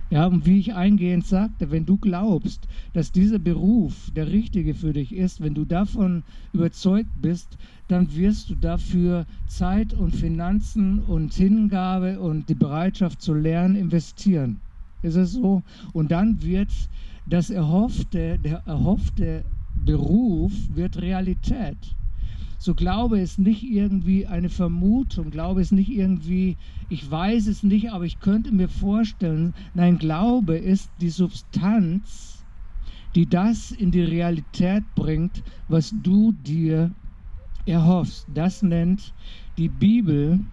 Ja, 0.09 0.25
und 0.25 0.45
wie 0.45 0.59
ich 0.59 0.73
eingehend 0.73 1.25
sagte, 1.25 1.71
wenn 1.71 1.85
du 1.85 1.97
glaubst, 1.97 2.67
dass 2.91 3.13
dieser 3.13 3.39
Beruf 3.39 4.11
der 4.13 4.27
richtige 4.29 4.73
für 4.73 4.91
dich 4.91 5.15
ist, 5.15 5.39
wenn 5.39 5.53
du 5.53 5.63
davon 5.63 6.23
überzeugt 6.51 7.11
bist, 7.21 7.57
dann 7.87 8.13
wirst 8.13 8.49
du 8.49 8.55
dafür 8.55 9.25
Zeit 9.47 9.93
und 9.93 10.13
Finanzen 10.13 10.99
und 10.99 11.33
Hingabe 11.33 12.19
und 12.19 12.49
die 12.49 12.55
Bereitschaft 12.55 13.21
zu 13.21 13.33
lernen 13.33 13.75
investieren. 13.75 14.59
Ist 15.01 15.15
es 15.15 15.31
so? 15.31 15.63
Und 15.93 16.11
dann 16.11 16.41
wird 16.41 16.71
das 17.25 17.49
erhoffte, 17.49 18.37
der 18.37 18.63
erhoffte 18.65 19.45
Beruf 19.73 20.51
wird 20.75 21.01
Realität. 21.01 21.95
So 22.63 22.75
Glaube 22.75 23.19
ist 23.19 23.39
nicht 23.39 23.63
irgendwie 23.63 24.27
eine 24.27 24.49
Vermutung, 24.49 25.31
Glaube 25.31 25.63
ist 25.63 25.71
nicht 25.71 25.89
irgendwie, 25.89 26.57
ich 26.89 27.09
weiß 27.09 27.47
es 27.47 27.63
nicht, 27.63 27.89
aber 27.89 28.05
ich 28.05 28.19
könnte 28.19 28.51
mir 28.51 28.69
vorstellen, 28.69 29.55
nein, 29.73 29.97
Glaube 29.97 30.57
ist 30.57 30.91
die 30.97 31.09
Substanz, 31.09 32.45
die 33.15 33.27
das 33.27 33.71
in 33.71 33.89
die 33.89 34.03
Realität 34.03 34.93
bringt, 34.93 35.41
was 35.67 35.91
du 35.91 36.33
dir 36.33 36.93
erhoffst. 37.65 38.27
Das 38.27 38.61
nennt 38.61 39.15
die 39.57 39.69
Bibel 39.69 40.45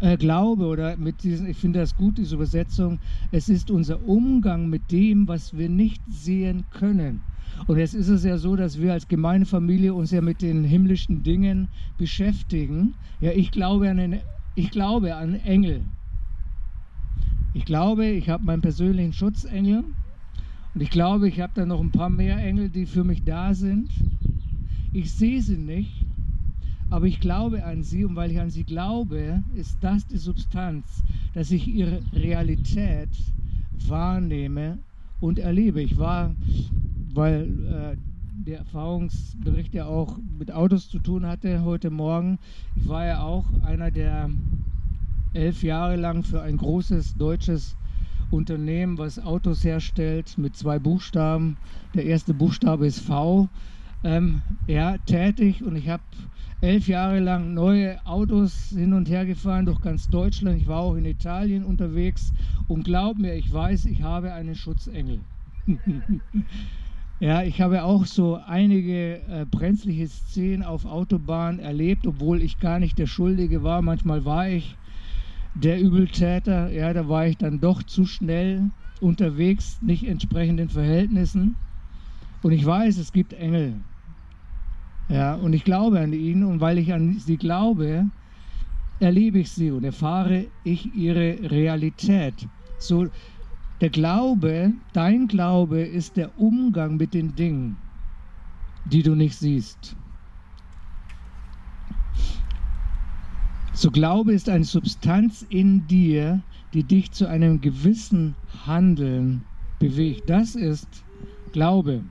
äh, 0.00 0.16
Glaube 0.16 0.66
oder 0.66 0.96
mit 0.96 1.22
diesen, 1.22 1.46
ich 1.46 1.56
finde 1.56 1.78
das 1.78 1.94
gut, 1.94 2.18
diese 2.18 2.34
Übersetzung, 2.34 2.98
es 3.30 3.48
ist 3.48 3.70
unser 3.70 4.02
Umgang 4.02 4.68
mit 4.68 4.90
dem, 4.90 5.28
was 5.28 5.56
wir 5.56 5.68
nicht 5.68 6.02
sehen 6.04 6.68
können. 6.68 7.28
Und 7.66 7.78
jetzt 7.78 7.94
ist 7.94 8.08
es 8.08 8.24
ja 8.24 8.38
so, 8.38 8.56
dass 8.56 8.80
wir 8.80 8.92
als 8.92 9.06
Gemeindefamilie 9.08 9.94
uns 9.94 10.10
ja 10.10 10.20
mit 10.20 10.42
den 10.42 10.64
himmlischen 10.64 11.22
Dingen 11.22 11.68
beschäftigen. 11.96 12.94
Ja, 13.20 13.30
ich 13.32 13.50
glaube 13.50 13.88
an, 13.90 13.98
einen, 13.98 14.20
ich 14.54 14.70
glaube 14.70 15.14
an 15.14 15.34
Engel. 15.34 15.82
Ich 17.54 17.64
glaube, 17.64 18.06
ich 18.06 18.28
habe 18.28 18.44
meinen 18.44 18.62
persönlichen 18.62 19.12
Schutzengel. 19.12 19.84
Und 20.74 20.80
ich 20.80 20.90
glaube, 20.90 21.28
ich 21.28 21.40
habe 21.40 21.52
da 21.54 21.66
noch 21.66 21.80
ein 21.80 21.92
paar 21.92 22.10
mehr 22.10 22.38
Engel, 22.38 22.70
die 22.70 22.86
für 22.86 23.04
mich 23.04 23.24
da 23.24 23.54
sind. 23.54 23.90
Ich 24.92 25.12
sehe 25.12 25.40
sie 25.40 25.58
nicht, 25.58 26.04
aber 26.90 27.06
ich 27.06 27.20
glaube 27.20 27.64
an 27.64 27.82
sie 27.82 28.04
und 28.04 28.16
weil 28.16 28.30
ich 28.30 28.40
an 28.40 28.50
sie 28.50 28.64
glaube, 28.64 29.42
ist 29.54 29.78
das 29.80 30.06
die 30.06 30.18
Substanz, 30.18 31.02
dass 31.34 31.50
ich 31.50 31.68
ihre 31.68 32.02
Realität 32.12 33.08
wahrnehme 33.86 34.78
und 35.20 35.38
erlebe. 35.38 35.80
Ich 35.82 35.96
war 35.96 36.34
weil 37.14 37.42
äh, 37.66 37.96
der 38.46 38.58
Erfahrungsbericht 38.58 39.74
ja 39.74 39.86
auch 39.86 40.18
mit 40.38 40.52
Autos 40.52 40.88
zu 40.88 40.98
tun 40.98 41.26
hatte 41.26 41.64
heute 41.64 41.90
Morgen. 41.90 42.38
Ich 42.76 42.88
war 42.88 43.06
ja 43.06 43.22
auch 43.22 43.44
einer, 43.62 43.90
der 43.90 44.30
elf 45.34 45.62
Jahre 45.62 45.96
lang 45.96 46.22
für 46.22 46.42
ein 46.42 46.56
großes 46.56 47.16
deutsches 47.16 47.76
Unternehmen, 48.30 48.98
was 48.98 49.18
Autos 49.18 49.62
herstellt, 49.62 50.38
mit 50.38 50.56
zwei 50.56 50.78
Buchstaben. 50.78 51.56
Der 51.94 52.06
erste 52.06 52.34
Buchstabe 52.34 52.86
ist 52.86 53.00
V. 53.00 53.48
Ähm, 54.04 54.42
ja, 54.66 54.98
tätig 54.98 55.62
und 55.62 55.76
ich 55.76 55.88
habe 55.88 56.02
elf 56.60 56.88
Jahre 56.88 57.20
lang 57.20 57.54
neue 57.54 58.04
Autos 58.04 58.70
hin 58.70 58.94
und 58.94 59.08
her 59.08 59.26
gefahren 59.26 59.66
durch 59.66 59.80
ganz 59.80 60.08
Deutschland. 60.08 60.56
Ich 60.60 60.66
war 60.66 60.80
auch 60.80 60.96
in 60.96 61.04
Italien 61.04 61.64
unterwegs 61.64 62.32
und 62.66 62.84
glaub 62.84 63.18
mir, 63.18 63.34
ich 63.34 63.52
weiß, 63.52 63.84
ich 63.84 64.02
habe 64.02 64.32
einen 64.32 64.56
Schutzengel. 64.56 65.20
Ja, 67.22 67.44
ich 67.44 67.60
habe 67.60 67.84
auch 67.84 68.04
so 68.04 68.40
einige 68.48 69.20
äh, 69.28 69.46
brenzliche 69.48 70.08
Szenen 70.08 70.64
auf 70.64 70.84
Autobahn 70.84 71.60
erlebt, 71.60 72.04
obwohl 72.04 72.42
ich 72.42 72.58
gar 72.58 72.80
nicht 72.80 72.98
der 72.98 73.06
Schuldige 73.06 73.62
war. 73.62 73.80
Manchmal 73.80 74.24
war 74.24 74.48
ich 74.48 74.74
der 75.54 75.80
Übeltäter. 75.80 76.72
Ja, 76.72 76.92
da 76.92 77.08
war 77.08 77.28
ich 77.28 77.36
dann 77.36 77.60
doch 77.60 77.84
zu 77.84 78.06
schnell 78.06 78.72
unterwegs, 79.00 79.80
nicht 79.82 80.04
entsprechend 80.04 80.58
den 80.58 80.68
Verhältnissen. 80.68 81.54
Und 82.42 82.50
ich 82.50 82.66
weiß, 82.66 82.98
es 82.98 83.12
gibt 83.12 83.34
Engel. 83.34 83.74
Ja, 85.08 85.36
und 85.36 85.52
ich 85.52 85.62
glaube 85.62 86.00
an 86.00 86.12
ihn. 86.12 86.42
Und 86.42 86.60
weil 86.60 86.76
ich 86.76 86.92
an 86.92 87.20
sie 87.20 87.36
glaube, 87.36 88.04
erlebe 88.98 89.38
ich 89.38 89.50
sie 89.52 89.70
und 89.70 89.84
erfahre 89.84 90.46
ich 90.64 90.92
ihre 90.92 91.38
Realität. 91.52 92.48
So, 92.80 93.06
der 93.82 93.90
Glaube, 93.90 94.72
dein 94.92 95.26
Glaube 95.26 95.80
ist 95.80 96.16
der 96.16 96.38
Umgang 96.38 96.98
mit 96.98 97.14
den 97.14 97.34
Dingen, 97.34 97.76
die 98.84 99.02
du 99.02 99.16
nicht 99.16 99.36
siehst. 99.36 99.96
So 103.72 103.90
Glaube 103.90 104.34
ist 104.34 104.48
eine 104.48 104.62
Substanz 104.62 105.44
in 105.48 105.84
dir, 105.88 106.40
die 106.72 106.84
dich 106.84 107.10
zu 107.10 107.26
einem 107.26 107.60
gewissen 107.60 108.36
Handeln 108.64 109.42
bewegt. 109.80 110.30
Das 110.30 110.54
ist 110.54 111.02
Glaube. 111.50 112.04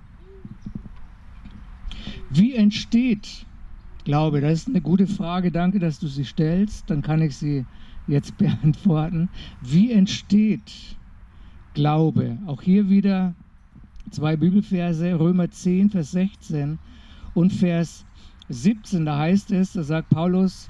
Wie 2.29 2.53
entsteht 2.53 3.45
Glaube? 4.03 4.41
Das 4.41 4.59
ist 4.59 4.67
eine 4.67 4.81
gute 4.81 5.07
Frage. 5.07 5.53
Danke, 5.53 5.79
dass 5.79 5.99
du 5.99 6.07
sie 6.07 6.25
stellst. 6.25 6.89
Dann 6.89 7.01
kann 7.01 7.21
ich 7.21 7.37
sie 7.37 7.65
jetzt 8.07 8.37
beantworten. 8.37 9.29
Wie 9.61 9.93
entsteht 9.93 10.97
Glaube? 11.73 12.37
Auch 12.47 12.61
hier 12.61 12.89
wieder 12.89 13.33
zwei 14.09 14.35
Bibelverse, 14.35 15.17
Römer 15.17 15.49
10, 15.49 15.89
Vers 15.89 16.11
16 16.11 16.77
und 17.33 17.53
Vers 17.53 18.05
17. 18.49 19.05
Da 19.05 19.17
heißt 19.17 19.51
es, 19.51 19.73
da 19.73 19.83
sagt 19.83 20.09
Paulus, 20.09 20.69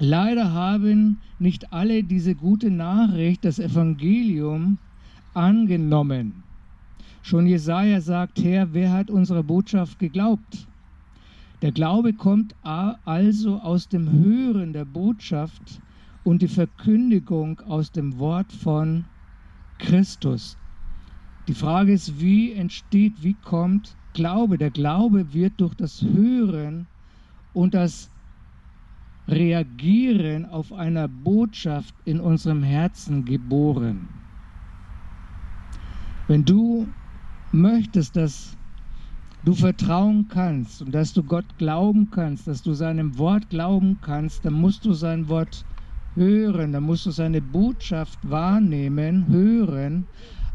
leider 0.00 0.52
haben 0.52 1.18
nicht 1.38 1.72
alle 1.72 2.02
diese 2.02 2.34
gute 2.34 2.70
Nachricht, 2.70 3.44
das 3.44 3.60
Evangelium, 3.60 4.78
angenommen. 5.34 6.42
Schon 7.22 7.46
Jesaja 7.46 8.00
sagt, 8.00 8.42
Herr, 8.42 8.72
wer 8.72 8.92
hat 8.92 9.10
unserer 9.10 9.44
Botschaft 9.44 10.00
geglaubt? 10.00 10.66
Der 11.62 11.70
Glaube 11.70 12.12
kommt 12.12 12.56
also 12.62 13.58
aus 13.58 13.88
dem 13.88 14.10
Hören 14.10 14.72
der 14.72 14.84
Botschaft 14.84 15.80
und 16.24 16.42
die 16.42 16.48
Verkündigung 16.48 17.60
aus 17.60 17.92
dem 17.92 18.18
Wort 18.18 18.52
von 18.52 19.04
Christus. 19.78 20.56
Die 21.46 21.54
Frage 21.54 21.92
ist, 21.92 22.20
wie 22.20 22.52
entsteht, 22.52 23.22
wie 23.22 23.34
kommt 23.34 23.96
Glaube? 24.12 24.58
Der 24.58 24.70
Glaube 24.70 25.32
wird 25.32 25.60
durch 25.60 25.74
das 25.74 26.02
Hören 26.02 26.86
und 27.54 27.74
das 27.74 28.10
Reagieren 29.28 30.46
auf 30.46 30.72
einer 30.72 31.06
Botschaft 31.06 31.94
in 32.04 32.18
unserem 32.18 32.62
Herzen 32.62 33.24
geboren. 33.24 34.08
Wenn 36.28 36.44
du 36.44 36.86
möchtest, 37.52 38.16
dass 38.16 38.56
du 39.44 39.54
vertrauen 39.54 40.28
kannst 40.28 40.82
und 40.82 40.92
dass 40.92 41.12
du 41.12 41.22
Gott 41.22 41.56
glauben 41.58 42.10
kannst, 42.10 42.46
dass 42.46 42.62
du 42.62 42.72
seinem 42.72 43.18
Wort 43.18 43.48
glauben 43.50 43.98
kannst, 44.00 44.44
dann 44.44 44.54
musst 44.54 44.84
du 44.84 44.92
sein 44.92 45.28
Wort 45.28 45.64
hören, 46.18 46.72
da 46.72 46.80
musst 46.80 47.06
du 47.06 47.10
seine 47.10 47.40
Botschaft 47.40 48.18
wahrnehmen, 48.28 49.26
hören. 49.28 50.06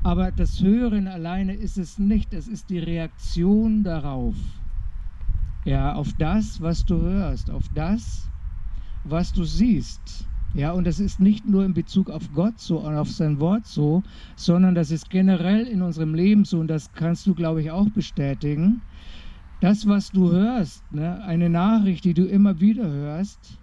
Aber 0.04 0.32
das 0.32 0.62
Hören 0.62 1.08
alleine 1.08 1.56
ist 1.56 1.78
es 1.78 1.98
nicht, 1.98 2.34
es 2.34 2.48
ist 2.48 2.70
die 2.70 2.80
Reaktion 2.80 3.84
darauf. 3.84 4.36
Ja, 5.66 5.96
auf 5.96 6.14
das, 6.20 6.62
was 6.62 6.86
du 6.86 7.02
hörst, 7.02 7.50
auf 7.50 7.64
das, 7.74 8.30
was 9.06 9.32
du 9.32 9.46
siehst. 9.46 10.28
Ja, 10.54 10.72
und 10.72 10.86
das 10.86 11.00
ist 11.00 11.20
nicht 11.20 11.48
nur 11.48 11.66
in 11.66 11.74
Bezug 11.74 12.10
auf 12.12 12.32
Gott 12.34 12.60
so 12.60 12.80
und 12.80 12.96
auf 12.96 13.10
sein 13.10 13.40
Wort 13.40 13.66
so, 13.66 14.04
sondern 14.36 14.76
das 14.76 14.92
ist 14.92 15.10
generell 15.10 15.66
in 15.66 15.82
unserem 15.82 16.14
Leben 16.14 16.46
so 16.46 16.60
und 16.60 16.68
das 16.68 16.92
kannst 16.92 17.26
du, 17.26 17.34
glaube 17.34 17.62
ich, 17.62 17.72
auch 17.72 17.90
bestätigen. 17.90 18.82
Das, 19.62 19.88
was 19.88 20.12
du 20.12 20.32
hörst, 20.32 20.84
ne, 20.92 21.24
eine 21.24 21.50
Nachricht, 21.50 22.04
die 22.04 22.14
du 22.14 22.26
immer 22.26 22.60
wieder 22.60 22.86
hörst, 22.86 23.58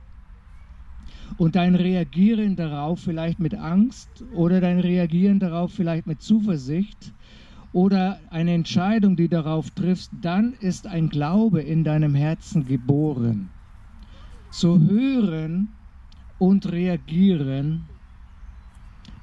und 1.37 1.56
dein 1.56 1.75
Reagieren 1.75 2.56
darauf 2.56 3.00
vielleicht 3.00 3.38
mit 3.38 3.54
Angst 3.54 4.25
oder 4.34 4.60
dein 4.60 4.80
Reagieren 4.80 5.38
darauf 5.38 5.72
vielleicht 5.72 6.06
mit 6.06 6.22
Zuversicht 6.22 7.12
oder 7.72 8.18
eine 8.30 8.52
Entscheidung, 8.52 9.16
die 9.16 9.28
darauf 9.28 9.70
triffst, 9.70 10.10
dann 10.20 10.54
ist 10.60 10.87
ein 10.87 11.08
Glaube 11.08 11.62
in 11.62 11.84
deinem 11.84 12.14
Herzen 12.14 12.66
geboren. 12.66 13.49
So 14.50 14.78
hören 14.80 15.68
und 16.38 16.70
reagieren 16.72 17.88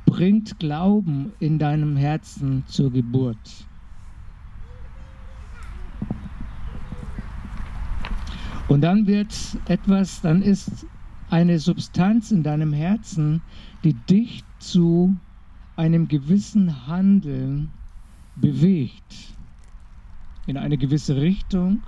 bringt 0.06 0.58
Glauben 0.60 1.34
in 1.40 1.60
deinem 1.60 1.98
Herzen 1.98 2.64
zur 2.68 2.92
Geburt. 2.92 3.68
Und 8.70 8.82
dann 8.82 9.08
wird 9.08 9.34
etwas, 9.68 10.22
dann 10.22 10.42
ist 10.42 10.86
eine 11.30 11.60
Substanz 11.60 12.32
in 12.32 12.44
deinem 12.44 12.74
Herzen, 12.74 13.42
die 13.84 13.94
dich 13.94 14.44
zu 14.60 15.16
einem 15.76 16.08
gewissen 16.08 16.88
Handeln 16.88 17.70
bewegt, 18.36 19.36
in 20.46 20.58
eine 20.58 20.78
gewisse 20.78 21.18
Richtung, 21.18 21.84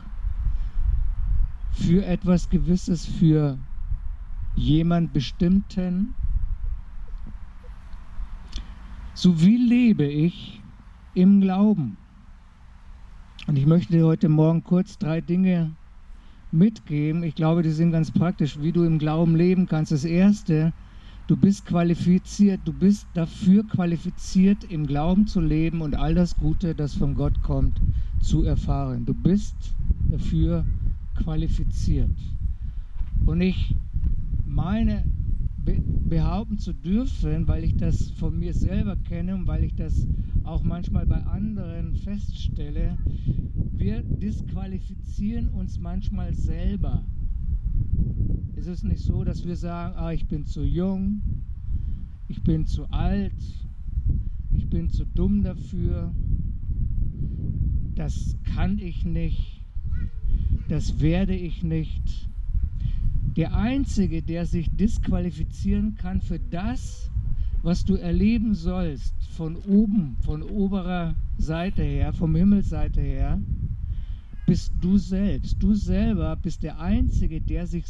für 1.72 2.05
etwas 2.05 2.50
Gewisses, 2.50 3.05
für 3.05 3.58
jemand 4.55 5.13
Bestimmten. 5.13 6.13
So 9.13 9.41
wie 9.41 9.58
lebe 9.58 10.05
ich 10.05 10.62
im 11.13 11.41
Glauben? 11.41 11.98
Und 13.48 13.58
ich 13.58 13.65
möchte 13.65 14.03
heute 14.03 14.29
Morgen 14.29 14.63
kurz 14.63 14.98
drei 14.98 15.22
Dinge 15.22 15.72
mitgeben. 16.51 17.24
Ich 17.24 17.36
glaube, 17.36 17.63
die 17.63 17.72
sind 17.72 17.91
ganz 17.91 18.12
praktisch, 18.12 18.60
wie 18.62 18.72
du 18.72 18.84
im 18.84 19.00
Glauben 19.00 19.36
leben 19.36 19.68
kannst. 19.68 19.91
Das 19.91 20.06
Erste, 20.06 20.74
du 21.27 21.38
bist 21.38 21.65
qualifiziert, 21.65 22.62
du 22.65 22.74
bist 22.74 23.08
dafür 23.13 23.63
qualifiziert, 23.68 24.63
im 24.63 24.88
Glauben 24.88 25.27
zu 25.27 25.41
leben 25.41 25.82
und 25.82 25.96
all 25.96 26.15
das 26.15 26.36
Gute, 26.36 26.75
das 26.75 26.96
von 26.96 27.15
Gott 27.15 27.41
kommt, 27.41 27.79
zu 28.22 28.44
erfahren. 28.44 29.06
Du 29.06 29.13
bist 29.13 29.56
dafür 30.10 30.65
qualifiziert. 31.15 32.12
Und 33.25 33.41
ich 33.41 33.75
meine 34.46 35.03
behaupten 35.66 36.58
zu 36.58 36.74
dürfen, 36.74 37.48
weil 37.48 37.63
ich 37.63 37.75
das 37.75 38.12
von 38.12 38.38
mir 38.38 38.54
selber 38.54 38.96
kenne 38.96 39.36
und 39.36 39.48
weil 39.48 39.63
ich 39.63 39.75
das 39.75 40.08
auch 40.44 40.63
manchmal 40.63 41.06
bei 41.06 41.24
anderen 41.25 41.94
feststelle, 41.96 42.98
wir 43.74 44.01
disqualifizieren 44.01 45.50
uns 45.50 45.80
manchmal 45.80 46.34
selber. 46.34 47.04
Es 48.56 48.68
ist 48.68 48.84
nicht 48.84 49.01
so, 49.01 49.24
dass 49.24 49.46
wir 49.46 49.56
sagen, 49.56 49.96
ah, 49.98 50.12
ich 50.12 50.28
bin 50.28 50.46
zu 50.46 50.63
jung, 50.63 51.22
ich 52.28 52.42
bin 52.44 52.66
zu 52.66 52.86
alt, 52.92 53.34
ich 54.54 54.68
bin 54.70 54.89
zu 54.89 55.06
dumm 55.06 55.44
dafür, 55.44 56.13
das 57.96 58.36
kann 58.44 58.80
ich 58.80 59.06
nicht, 59.06 59.63
das 60.68 61.00
werde 61.00 61.36
ich 61.36 61.63
nicht. 61.63 62.28
Der 63.39 63.55
Einzige, 63.55 64.22
der 64.22 64.46
sich 64.46 64.69
disqualifizieren 64.69 65.96
kann 65.96 66.19
für 66.19 66.39
das, 66.39 67.10
was 67.62 67.86
du 67.86 67.96
erleben 67.96 68.53
sollst, 68.53 69.13
von 69.31 69.55
oben, 69.55 70.17
von 70.25 70.43
oberer 70.43 71.15
Seite 71.38 71.81
her, 71.81 72.12
vom 72.12 72.36
Himmelsseite 72.36 73.00
her, 73.00 73.39
bist 74.46 74.74
du 74.81 74.98
selbst. 74.98 75.55
Du 75.63 75.74
selber 75.74 76.36
bist 76.36 76.63
der 76.63 76.81
Einzige, 76.81 77.39
der 77.39 77.65
sich 77.65 77.86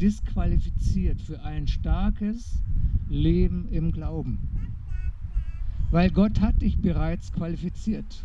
disqualifiziert 0.00 1.20
für 1.20 1.42
ein 1.42 1.68
starkes 1.68 2.62
Leben 3.10 3.68
im 3.70 3.92
Glauben. 3.92 4.38
Weil 5.90 6.10
Gott 6.10 6.40
hat 6.40 6.62
dich 6.62 6.78
bereits 6.78 7.30
qualifiziert. 7.32 8.24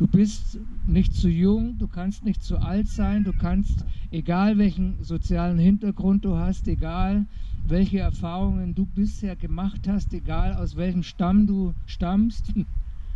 Du 0.00 0.06
bist 0.06 0.58
nicht 0.86 1.12
zu 1.12 1.28
jung, 1.28 1.76
du 1.76 1.86
kannst 1.86 2.24
nicht 2.24 2.42
zu 2.42 2.56
alt 2.56 2.88
sein, 2.88 3.22
du 3.22 3.34
kannst, 3.34 3.84
egal 4.10 4.56
welchen 4.56 4.94
sozialen 5.04 5.58
Hintergrund 5.58 6.24
du 6.24 6.38
hast, 6.38 6.66
egal 6.68 7.26
welche 7.68 7.98
Erfahrungen 7.98 8.74
du 8.74 8.86
bisher 8.86 9.36
gemacht 9.36 9.86
hast, 9.86 10.14
egal 10.14 10.54
aus 10.54 10.74
welchem 10.76 11.02
Stamm 11.02 11.46
du 11.46 11.74
stammst, 11.84 12.50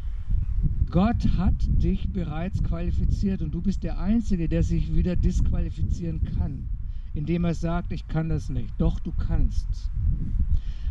Gott 0.91 1.27
hat 1.39 1.55
dich 1.83 2.07
bereits 2.13 2.63
qualifiziert 2.63 3.41
und 3.41 3.55
du 3.55 3.63
bist 3.63 3.83
der 3.83 3.99
Einzige, 3.99 4.47
der 4.47 4.63
sich 4.63 4.95
wieder 4.95 5.17
disqualifizieren 5.17 6.21
kann, 6.37 6.69
indem 7.15 7.45
er 7.45 7.55
sagt, 7.55 7.95
ich 7.95 8.07
kann 8.09 8.29
das 8.29 8.51
nicht. 8.51 8.75
Doch, 8.77 9.01
du 9.01 9.11
kannst. 9.27 9.91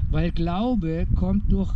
Weil 0.09 0.31
Glaube 0.31 1.05
kommt 1.13 1.51
durch 1.51 1.71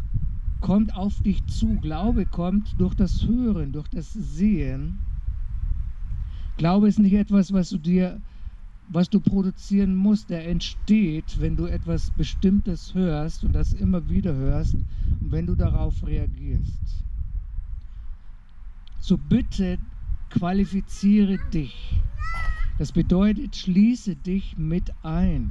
kommt 0.61 0.95
auf 0.95 1.21
dich 1.21 1.45
zu. 1.47 1.77
Glaube 1.81 2.25
kommt 2.25 2.75
durch 2.79 2.95
das 2.95 3.25
Hören, 3.25 3.71
durch 3.71 3.87
das 3.89 4.13
Sehen. 4.13 4.97
Glaube 6.57 6.87
ist 6.87 6.99
nicht 6.99 7.13
etwas, 7.13 7.53
was 7.53 7.69
du 7.69 7.77
dir, 7.77 8.19
was 8.89 9.09
du 9.09 9.19
produzieren 9.19 9.95
musst. 9.95 10.31
Er 10.31 10.47
entsteht, 10.47 11.39
wenn 11.39 11.55
du 11.55 11.65
etwas 11.65 12.09
Bestimmtes 12.11 12.93
hörst 12.93 13.43
und 13.43 13.53
das 13.53 13.73
immer 13.73 14.09
wieder 14.09 14.33
hörst 14.33 14.75
und 14.75 15.31
wenn 15.31 15.45
du 15.45 15.55
darauf 15.55 16.05
reagierst. 16.05 17.05
So 18.99 19.17
bitte 19.17 19.77
qualifiziere 20.29 21.37
dich. 21.53 22.01
Das 22.77 22.91
bedeutet, 22.91 23.55
schließe 23.55 24.15
dich 24.15 24.57
mit 24.57 24.91
ein 25.03 25.49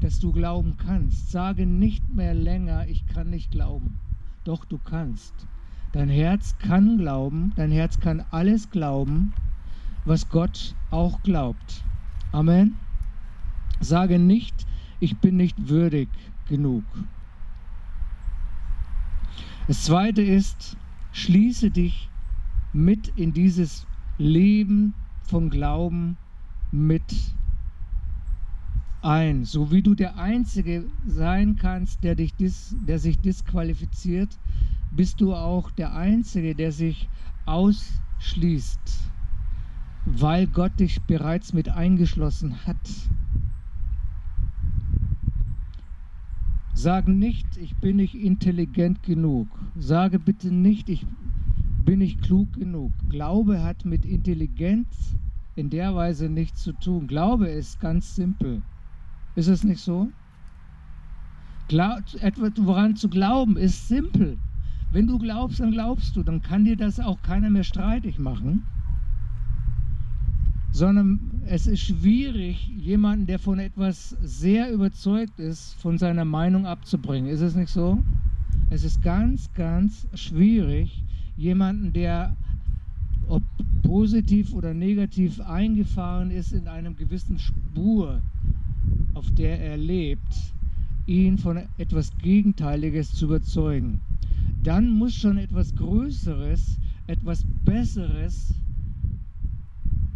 dass 0.00 0.20
du 0.20 0.32
glauben 0.32 0.76
kannst. 0.76 1.30
Sage 1.30 1.66
nicht 1.66 2.14
mehr 2.14 2.34
länger, 2.34 2.86
ich 2.86 3.06
kann 3.06 3.30
nicht 3.30 3.50
glauben. 3.50 3.98
Doch 4.44 4.64
du 4.64 4.78
kannst. 4.78 5.34
Dein 5.92 6.08
Herz 6.08 6.56
kann 6.58 6.98
glauben, 6.98 7.52
dein 7.56 7.70
Herz 7.70 7.98
kann 7.98 8.24
alles 8.30 8.70
glauben, 8.70 9.32
was 10.04 10.28
Gott 10.28 10.74
auch 10.90 11.22
glaubt. 11.22 11.82
Amen. 12.32 12.76
Sage 13.80 14.18
nicht, 14.18 14.66
ich 15.00 15.16
bin 15.18 15.36
nicht 15.36 15.68
würdig 15.68 16.08
genug. 16.48 16.84
Das 19.66 19.84
zweite 19.84 20.22
ist, 20.22 20.76
schließe 21.12 21.70
dich 21.70 22.08
mit 22.72 23.08
in 23.16 23.32
dieses 23.32 23.86
Leben 24.18 24.94
von 25.22 25.50
Glauben 25.50 26.16
mit 26.70 27.34
ein, 29.02 29.44
so 29.44 29.70
wie 29.70 29.82
du 29.82 29.94
der 29.94 30.16
Einzige 30.16 30.84
sein 31.06 31.56
kannst, 31.56 32.02
der, 32.02 32.14
dich 32.14 32.34
dis, 32.34 32.76
der 32.86 32.98
sich 32.98 33.18
disqualifiziert, 33.18 34.38
bist 34.90 35.20
du 35.20 35.34
auch 35.34 35.70
der 35.70 35.94
Einzige, 35.94 36.54
der 36.54 36.72
sich 36.72 37.08
ausschließt, 37.46 39.12
weil 40.04 40.46
Gott 40.46 40.80
dich 40.80 41.02
bereits 41.02 41.52
mit 41.52 41.68
eingeschlossen 41.68 42.66
hat. 42.66 42.76
Sag 46.74 47.08
nicht, 47.08 47.56
ich 47.56 47.76
bin 47.76 47.96
nicht 47.96 48.14
intelligent 48.14 49.02
genug. 49.02 49.48
Sage 49.76 50.18
bitte 50.18 50.52
nicht, 50.54 50.88
ich 50.88 51.06
bin 51.84 51.98
nicht 51.98 52.22
klug 52.22 52.52
genug. 52.52 52.92
Glaube 53.08 53.62
hat 53.62 53.84
mit 53.84 54.04
Intelligenz 54.04 55.16
in 55.56 55.70
der 55.70 55.94
Weise 55.96 56.28
nichts 56.28 56.62
zu 56.62 56.72
tun. 56.72 57.08
Glaube 57.08 57.48
ist 57.48 57.80
ganz 57.80 58.14
simpel. 58.14 58.62
Ist 59.38 59.46
es 59.46 59.62
nicht 59.62 59.80
so? 59.80 60.08
Glaub, 61.68 62.00
etwas, 62.20 62.54
woran 62.56 62.96
zu 62.96 63.08
glauben, 63.08 63.56
ist 63.56 63.86
simpel. 63.86 64.36
Wenn 64.90 65.06
du 65.06 65.16
glaubst, 65.16 65.60
dann 65.60 65.70
glaubst 65.70 66.16
du. 66.16 66.24
Dann 66.24 66.42
kann 66.42 66.64
dir 66.64 66.76
das 66.76 66.98
auch 66.98 67.22
keiner 67.22 67.48
mehr 67.48 67.62
streitig 67.62 68.18
machen. 68.18 68.64
Sondern 70.72 71.20
es 71.46 71.68
ist 71.68 71.82
schwierig, 71.82 72.66
jemanden, 72.78 73.26
der 73.26 73.38
von 73.38 73.60
etwas 73.60 74.16
sehr 74.22 74.72
überzeugt 74.72 75.38
ist, 75.38 75.74
von 75.74 75.98
seiner 75.98 76.24
Meinung 76.24 76.66
abzubringen. 76.66 77.30
Ist 77.30 77.40
es 77.40 77.54
nicht 77.54 77.70
so? 77.70 78.02
Es 78.70 78.82
ist 78.82 79.04
ganz, 79.04 79.52
ganz 79.54 80.08
schwierig, 80.14 81.04
jemanden, 81.36 81.92
der 81.92 82.34
ob 83.28 83.44
positiv 83.84 84.52
oder 84.52 84.74
negativ 84.74 85.40
eingefahren 85.40 86.32
ist 86.32 86.52
in 86.52 86.66
einem 86.66 86.96
gewissen 86.96 87.38
Spur, 87.38 88.20
auf 89.18 89.32
der 89.32 89.60
er 89.60 89.76
lebt, 89.76 90.54
ihn 91.06 91.38
von 91.38 91.60
etwas 91.76 92.16
Gegenteiliges 92.18 93.12
zu 93.12 93.24
überzeugen. 93.24 94.00
Dann 94.62 94.90
muss 94.90 95.12
schon 95.12 95.38
etwas 95.38 95.74
Größeres, 95.74 96.78
etwas 97.08 97.44
Besseres 97.64 98.54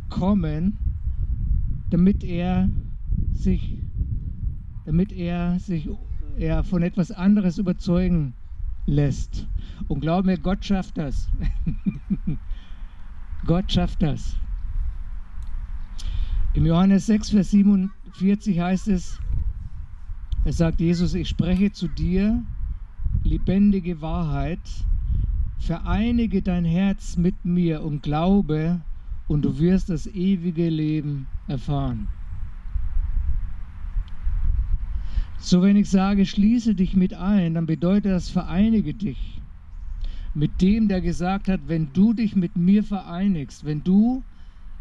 kommen, 0.09 0.79
damit 1.91 2.23
er 2.23 2.69
sich, 3.35 3.77
damit 4.85 5.11
er 5.11 5.59
sich 5.59 5.89
er 6.39 6.63
von 6.63 6.83
etwas 6.83 7.11
anderes 7.11 7.59
überzeugen 7.59 8.35
lässt. 8.87 9.49
Und 9.89 10.01
glaub 10.01 10.25
mir, 10.25 10.39
Gott 10.39 10.65
schafft 10.65 10.97
das. 10.97 11.29
Gott 13.47 13.71
schafft 13.73 14.01
das. 14.01 14.37
Im 16.55 16.67
Johannes 16.67 17.07
6, 17.07 17.31
Vers 17.31 17.51
47 18.15 18.61
heißt 18.61 18.89
es, 18.89 19.21
es 20.45 20.57
sagt 20.59 20.81
Jesus, 20.81 21.15
ich 21.15 21.29
spreche 21.29 21.73
zu 21.73 21.89
dir 21.89 22.43
lebendige 23.25 24.01
Wahrheit, 24.01 24.61
vereinige 25.59 26.43
dein 26.43 26.65
Herz 26.65 27.17
mit 27.17 27.45
mir 27.45 27.83
und 27.83 28.03
glaube, 28.03 28.81
und 29.29 29.43
du 29.43 29.59
wirst 29.59 29.89
das 29.89 30.07
ewige 30.07 30.69
Leben 30.69 31.27
erfahren. 31.47 32.09
So 35.39 35.63
wenn 35.63 35.77
ich 35.77 35.89
sage, 35.89 36.27
schließe 36.27 36.75
dich 36.75 36.95
mit 36.97 37.15
ein, 37.15 37.55
dann 37.55 37.67
bedeutet 37.67 38.13
das, 38.13 38.29
vereinige 38.29 38.95
dich 38.95 39.41
mit 40.35 40.61
dem, 40.61 40.89
der 40.89 41.01
gesagt 41.01 41.49
hat, 41.49 41.61
wenn 41.67 41.93
du 41.93 42.13
dich 42.13 42.37
mit 42.37 42.57
mir 42.57 42.83
vereinigst, 42.83 43.65
wenn 43.65 43.83
du 43.83 44.23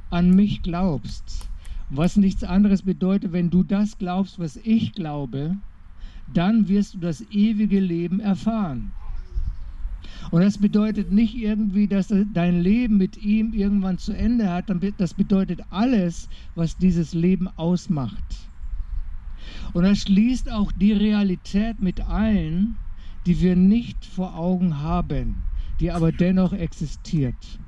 an 0.10 0.32
mich 0.32 0.62
glaubst, 0.62 1.51
was 1.94 2.16
nichts 2.16 2.44
anderes 2.44 2.82
bedeutet, 2.82 3.34
wenn 3.34 3.50
du 3.50 3.64
das 3.64 3.98
glaubst, 3.98 4.40
was 4.40 4.56
ich 4.58 4.94
glaube, 4.94 5.58
dann 6.34 6.68
wirst 6.70 6.94
du 6.94 7.00
das 7.00 7.22
ewige 7.30 7.80
Leben 7.80 8.20
erfahren. 8.20 8.92
Und 10.32 10.42
das 10.42 10.58
bedeutet 10.58 11.12
nicht 11.12 11.36
irgendwie, 11.36 11.88
dass 11.88 12.14
dein 12.34 12.62
Leben 12.62 12.98
mit 12.98 13.18
ihm 13.18 13.54
irgendwann 13.54 13.98
zu 13.98 14.14
Ende 14.14 14.50
hat. 14.50 14.72
Das 14.98 15.14
bedeutet 15.14 15.62
alles, 15.70 16.30
was 16.56 16.78
dieses 16.78 17.14
Leben 17.14 17.48
ausmacht. 17.58 18.50
Und 19.74 19.84
das 19.84 20.00
schließt 20.00 20.52
auch 20.52 20.72
die 20.72 20.94
Realität 20.94 21.82
mit 21.82 22.02
ein, 22.02 22.76
die 23.26 23.42
wir 23.42 23.56
nicht 23.56 24.06
vor 24.06 24.36
Augen 24.36 24.80
haben, 24.80 25.36
die 25.80 25.92
aber 25.92 26.12
dennoch 26.12 26.54
existiert. 26.54 27.60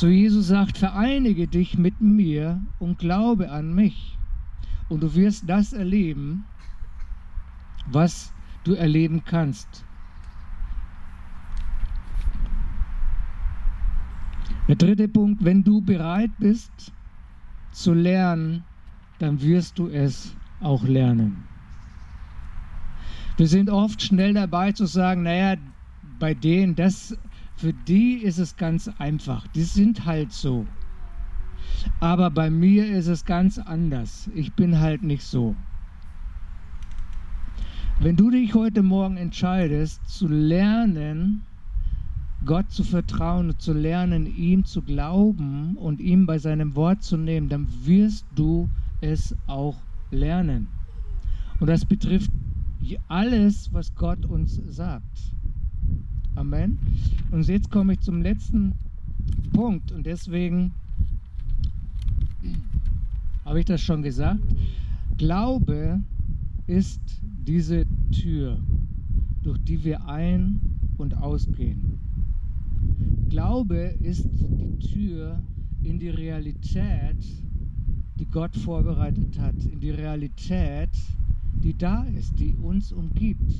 So 0.00 0.08
Jesus 0.08 0.46
sagt, 0.46 0.78
vereinige 0.78 1.46
dich 1.46 1.76
mit 1.76 2.00
mir 2.00 2.58
und 2.78 2.96
glaube 2.96 3.50
an 3.50 3.74
mich. 3.74 4.16
Und 4.88 5.02
du 5.02 5.14
wirst 5.14 5.46
das 5.46 5.74
erleben, 5.74 6.42
was 7.92 8.32
du 8.64 8.72
erleben 8.72 9.22
kannst. 9.26 9.84
Der 14.68 14.76
dritte 14.76 15.06
Punkt, 15.06 15.44
wenn 15.44 15.64
du 15.64 15.82
bereit 15.82 16.30
bist 16.38 16.94
zu 17.72 17.92
lernen, 17.92 18.64
dann 19.18 19.42
wirst 19.42 19.78
du 19.78 19.88
es 19.88 20.34
auch 20.60 20.84
lernen. 20.84 21.44
Wir 23.36 23.48
sind 23.48 23.68
oft 23.68 24.00
schnell 24.00 24.32
dabei 24.32 24.72
zu 24.72 24.86
sagen, 24.86 25.24
naja, 25.24 25.58
bei 26.18 26.32
denen, 26.32 26.74
das, 26.74 27.14
für 27.60 27.74
die 27.74 28.14
ist 28.14 28.38
es 28.38 28.56
ganz 28.56 28.88
einfach. 28.98 29.46
Die 29.48 29.64
sind 29.64 30.06
halt 30.06 30.32
so. 30.32 30.66
Aber 32.00 32.30
bei 32.30 32.48
mir 32.48 32.90
ist 32.90 33.06
es 33.06 33.26
ganz 33.26 33.58
anders. 33.58 34.30
Ich 34.34 34.54
bin 34.54 34.80
halt 34.80 35.02
nicht 35.02 35.22
so. 35.22 35.54
Wenn 38.00 38.16
du 38.16 38.30
dich 38.30 38.54
heute 38.54 38.82
Morgen 38.82 39.18
entscheidest, 39.18 40.08
zu 40.08 40.26
lernen, 40.26 41.42
Gott 42.46 42.70
zu 42.70 42.82
vertrauen, 42.82 43.54
zu 43.58 43.74
lernen, 43.74 44.24
ihm 44.24 44.64
zu 44.64 44.80
glauben 44.80 45.76
und 45.76 46.00
ihm 46.00 46.24
bei 46.24 46.38
seinem 46.38 46.74
Wort 46.74 47.02
zu 47.02 47.18
nehmen, 47.18 47.50
dann 47.50 47.68
wirst 47.84 48.24
du 48.34 48.70
es 49.02 49.36
auch 49.46 49.76
lernen. 50.10 50.66
Und 51.60 51.66
das 51.66 51.84
betrifft 51.84 52.30
alles, 53.08 53.70
was 53.74 53.94
Gott 53.94 54.24
uns 54.24 54.62
sagt. 54.66 55.34
Amen. 56.34 56.78
Und 57.30 57.46
jetzt 57.48 57.70
komme 57.70 57.94
ich 57.94 58.00
zum 58.00 58.22
letzten 58.22 58.72
Punkt 59.52 59.92
und 59.92 60.06
deswegen 60.06 60.72
habe 63.44 63.60
ich 63.60 63.66
das 63.66 63.80
schon 63.80 64.02
gesagt. 64.02 64.40
Glaube 65.18 66.00
ist 66.66 67.00
diese 67.46 67.84
Tür, 68.12 68.58
durch 69.42 69.58
die 69.64 69.82
wir 69.84 70.06
ein- 70.06 70.60
und 70.98 71.16
ausgehen. 71.16 71.98
Glaube 73.28 73.94
ist 74.00 74.28
die 74.32 74.78
Tür 74.78 75.42
in 75.82 75.98
die 75.98 76.10
Realität, 76.10 77.24
die 78.18 78.26
Gott 78.26 78.56
vorbereitet 78.56 79.38
hat, 79.38 79.54
in 79.64 79.80
die 79.80 79.90
Realität, 79.90 80.90
die 81.62 81.76
da 81.76 82.04
ist, 82.04 82.38
die 82.38 82.54
uns 82.54 82.92
umgibt. 82.92 83.52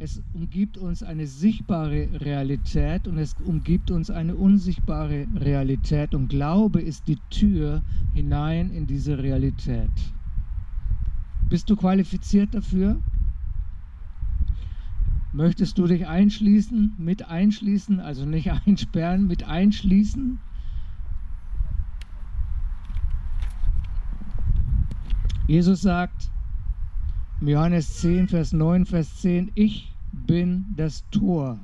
Es 0.00 0.20
umgibt 0.32 0.76
uns 0.76 1.04
eine 1.04 1.26
sichtbare 1.26 2.08
Realität 2.20 3.06
und 3.06 3.16
es 3.16 3.34
umgibt 3.34 3.92
uns 3.92 4.10
eine 4.10 4.34
unsichtbare 4.34 5.26
Realität. 5.36 6.14
Und 6.14 6.28
Glaube 6.28 6.82
ist 6.82 7.06
die 7.06 7.18
Tür 7.30 7.82
hinein 8.12 8.70
in 8.70 8.86
diese 8.86 9.18
Realität. 9.18 9.90
Bist 11.48 11.70
du 11.70 11.76
qualifiziert 11.76 12.54
dafür? 12.54 13.00
Möchtest 15.32 15.78
du 15.78 15.86
dich 15.86 16.06
einschließen, 16.06 16.94
mit 16.98 17.28
einschließen, 17.28 18.00
also 18.00 18.26
nicht 18.26 18.50
einsperren, 18.66 19.28
mit 19.28 19.44
einschließen? 19.44 20.38
Jesus 25.46 25.82
sagt 25.82 26.32
Johannes 27.48 28.00
10, 28.00 28.28
Vers 28.28 28.52
9, 28.52 28.86
Vers 28.86 29.20
10, 29.20 29.52
ich 29.54 29.96
bin 30.12 30.64
das 30.76 31.08
Tor. 31.10 31.58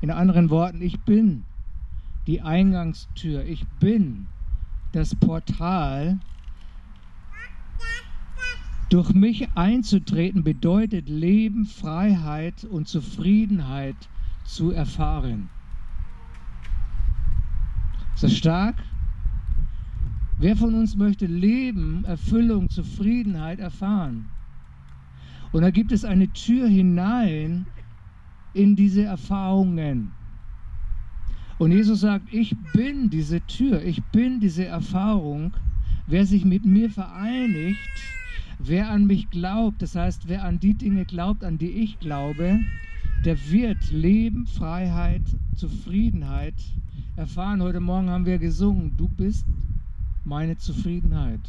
In 0.00 0.10
anderen 0.10 0.50
Worten, 0.50 0.80
ich 0.80 0.98
bin 1.04 1.44
die 2.26 2.40
Eingangstür, 2.40 3.44
ich 3.44 3.66
bin 3.78 4.26
das 4.92 5.14
Portal, 5.14 6.18
durch 8.88 9.12
mich 9.12 9.48
einzutreten 9.56 10.44
bedeutet 10.44 11.08
Leben, 11.08 11.66
Freiheit 11.66 12.64
und 12.64 12.88
Zufriedenheit 12.88 14.08
zu 14.44 14.70
erfahren. 14.70 15.50
Ist 18.14 18.22
das 18.22 18.36
stark? 18.36 18.76
Wer 20.38 20.56
von 20.56 20.74
uns 20.74 20.96
möchte 20.96 21.26
Leben, 21.26 22.04
Erfüllung, 22.04 22.68
Zufriedenheit 22.68 23.58
erfahren? 23.58 24.26
Und 25.52 25.62
da 25.62 25.70
gibt 25.70 25.92
es 25.92 26.04
eine 26.04 26.32
Tür 26.32 26.68
hinein 26.68 27.66
in 28.52 28.76
diese 28.76 29.04
Erfahrungen. 29.04 30.12
Und 31.58 31.72
Jesus 31.72 32.00
sagt, 32.00 32.32
ich 32.32 32.54
bin 32.74 33.08
diese 33.08 33.40
Tür, 33.46 33.82
ich 33.82 34.02
bin 34.04 34.40
diese 34.40 34.66
Erfahrung. 34.66 35.54
Wer 36.06 36.26
sich 36.26 36.44
mit 36.44 36.66
mir 36.66 36.90
vereinigt, 36.90 37.78
Wer 38.58 38.90
an 38.90 39.06
mich 39.06 39.28
glaubt, 39.28 39.82
das 39.82 39.94
heißt, 39.94 40.28
wer 40.28 40.44
an 40.44 40.58
die 40.58 40.74
Dinge 40.74 41.04
glaubt, 41.04 41.44
an 41.44 41.58
die 41.58 41.70
ich 41.70 41.98
glaube, 41.98 42.60
der 43.24 43.50
wird 43.50 43.90
Leben, 43.90 44.46
Freiheit, 44.46 45.22
Zufriedenheit 45.54 46.54
erfahren. 47.16 47.62
Heute 47.62 47.80
Morgen 47.80 48.08
haben 48.08 48.24
wir 48.24 48.38
gesungen, 48.38 48.96
du 48.96 49.08
bist 49.08 49.44
meine 50.26 50.58
Zufriedenheit. 50.58 51.40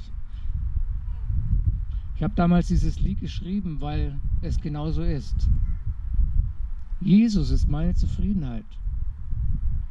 Ich 2.16 2.24
habe 2.24 2.34
damals 2.36 2.68
dieses 2.68 3.00
Lied 3.00 3.20
geschrieben, 3.20 3.78
weil 3.80 4.20
es 4.42 4.60
genauso 4.60 5.04
ist. 5.04 5.50
Jesus 7.02 7.52
ist 7.52 7.68
meine 7.68 7.96
Zufriedenheit. 7.96 8.66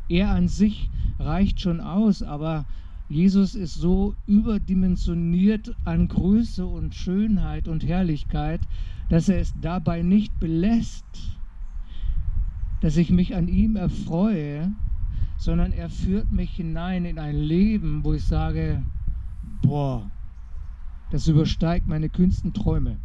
Er 0.09 0.31
an 0.31 0.49
sich 0.49 0.89
reicht 1.19 1.61
schon 1.61 1.81
aus, 1.81 2.23
aber 2.23 2.65
Jesus 3.09 3.55
ist 3.55 3.75
so 3.75 4.15
überdimensioniert 4.27 5.75
an 5.85 6.09
Größe 6.09 6.67
und 6.67 6.95
Schönheit 6.95 7.69
und 7.69 7.87
Herrlichkeit, 7.87 8.61
dass 9.09 9.29
er 9.29 9.39
es 9.39 9.55
dabei 9.61 10.03
nicht 10.03 10.39
belässt, 10.41 11.05
dass 12.81 12.97
ich 12.97 13.11
mich 13.11 13.35
an 13.37 13.49
ihm 13.49 13.77
erfreue, 13.77 14.73
sondern 15.37 15.73
er 15.73 15.91
führt 15.91 16.33
mich 16.33 16.51
hinein 16.53 17.05
in 17.05 17.19
ein 17.19 17.37
Leben, 17.37 18.05
wo 18.05 18.15
ich 18.15 18.25
sage, 18.25 18.83
boah, 19.63 20.11
das 21.11 21.29
übersteigt 21.29 21.87
meine 21.87 22.09
kühnsten 22.09 22.53
Träume. 22.53 22.97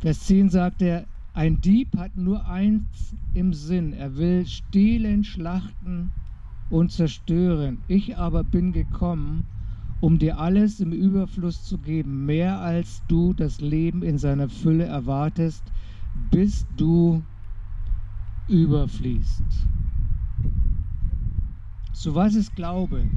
Vers 0.00 0.20
10 0.26 0.48
sagt 0.48 0.80
er, 0.80 1.06
ein 1.34 1.60
Dieb 1.60 1.96
hat 1.96 2.16
nur 2.16 2.46
eins 2.46 3.14
im 3.34 3.52
Sinn, 3.52 3.92
er 3.92 4.16
will 4.16 4.46
stehlen, 4.46 5.24
schlachten 5.24 6.10
und 6.70 6.92
zerstören. 6.92 7.78
Ich 7.88 8.16
aber 8.16 8.44
bin 8.44 8.72
gekommen, 8.72 9.44
um 10.00 10.18
dir 10.18 10.38
alles 10.38 10.80
im 10.80 10.92
Überfluss 10.92 11.64
zu 11.64 11.78
geben, 11.78 12.26
mehr 12.26 12.60
als 12.60 13.02
du 13.08 13.32
das 13.32 13.60
Leben 13.60 14.02
in 14.02 14.18
seiner 14.18 14.48
Fülle 14.48 14.84
erwartest, 14.84 15.64
bis 16.30 16.66
du 16.76 17.22
überfließt. 18.48 19.42
So 21.92 22.14
was 22.14 22.34
ist 22.34 22.54
Glaube? 22.54 23.08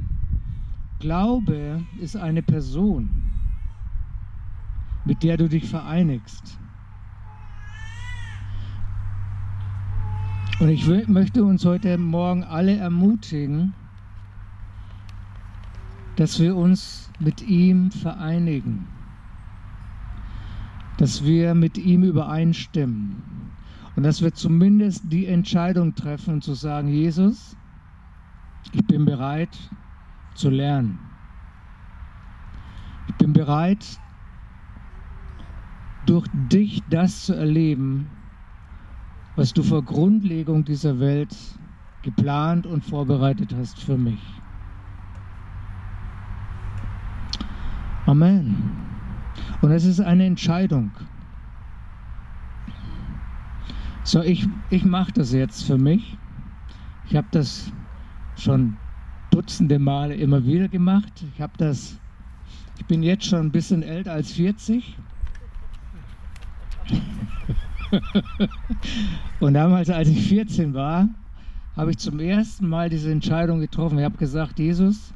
Glaube 0.98 1.84
ist 2.00 2.16
eine 2.16 2.42
Person, 2.42 3.08
mit 5.04 5.22
der 5.22 5.36
du 5.36 5.48
dich 5.48 5.68
vereinigst. 5.68 6.58
Und 10.60 10.68
ich 10.68 10.86
möchte 11.08 11.42
uns 11.44 11.64
heute 11.64 11.98
Morgen 11.98 12.44
alle 12.44 12.76
ermutigen, 12.76 13.74
dass 16.16 16.38
wir 16.38 16.54
uns 16.54 17.10
mit 17.18 17.42
ihm 17.42 17.90
vereinigen, 17.90 18.86
dass 20.98 21.24
wir 21.24 21.54
mit 21.54 21.78
ihm 21.78 22.02
übereinstimmen 22.02 23.22
und 23.96 24.02
dass 24.02 24.22
wir 24.22 24.32
zumindest 24.32 25.04
die 25.12 25.26
Entscheidung 25.26 25.94
treffen, 25.94 26.40
zu 26.40 26.54
sagen, 26.54 26.88
Jesus, 26.88 27.56
ich 28.72 28.84
bin 28.86 29.04
bereit 29.04 29.56
zu 30.34 30.50
lernen. 30.50 30.98
Ich 33.08 33.14
bin 33.16 33.32
bereit, 33.32 33.84
durch 36.06 36.26
dich 36.50 36.82
das 36.90 37.26
zu 37.26 37.34
erleben, 37.34 38.08
was 39.36 39.52
du 39.52 39.62
vor 39.62 39.82
Grundlegung 39.82 40.64
dieser 40.64 40.98
Welt 40.98 41.36
geplant 42.02 42.66
und 42.66 42.84
vorbereitet 42.84 43.54
hast 43.56 43.78
für 43.78 43.96
mich. 43.96 44.20
Amen. 48.06 48.81
Und 49.62 49.70
es 49.70 49.84
ist 49.84 50.00
eine 50.00 50.26
Entscheidung. 50.26 50.90
So, 54.02 54.20
ich, 54.20 54.46
ich 54.70 54.84
mache 54.84 55.12
das 55.12 55.32
jetzt 55.32 55.62
für 55.62 55.78
mich. 55.78 56.18
Ich 57.08 57.14
habe 57.14 57.28
das 57.30 57.72
schon 58.36 58.76
dutzende 59.30 59.78
Male 59.78 60.14
immer 60.16 60.44
wieder 60.44 60.66
gemacht. 60.66 61.24
Ich 61.34 61.40
habe 61.40 61.52
das, 61.56 61.96
ich 62.78 62.86
bin 62.86 63.04
jetzt 63.04 63.24
schon 63.24 63.38
ein 63.46 63.52
bisschen 63.52 63.84
älter 63.84 64.12
als 64.12 64.32
40. 64.32 64.98
und 69.40 69.54
damals, 69.54 69.88
als 69.90 70.08
ich 70.08 70.26
14 70.26 70.74
war, 70.74 71.08
habe 71.76 71.92
ich 71.92 71.98
zum 71.98 72.18
ersten 72.18 72.68
Mal 72.68 72.90
diese 72.90 73.12
Entscheidung 73.12 73.60
getroffen. 73.60 73.98
Ich 73.98 74.04
habe 74.04 74.18
gesagt, 74.18 74.58
Jesus, 74.58 75.14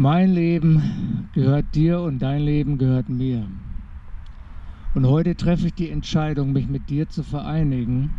mein 0.00 0.30
Leben 0.30 1.28
gehört 1.34 1.74
dir 1.74 2.00
und 2.00 2.20
dein 2.20 2.40
Leben 2.40 2.78
gehört 2.78 3.10
mir. 3.10 3.46
Und 4.94 5.06
heute 5.06 5.36
treffe 5.36 5.66
ich 5.66 5.74
die 5.74 5.90
Entscheidung, 5.90 6.54
mich 6.54 6.68
mit 6.68 6.88
dir 6.88 7.06
zu 7.10 7.22
vereinigen 7.22 8.10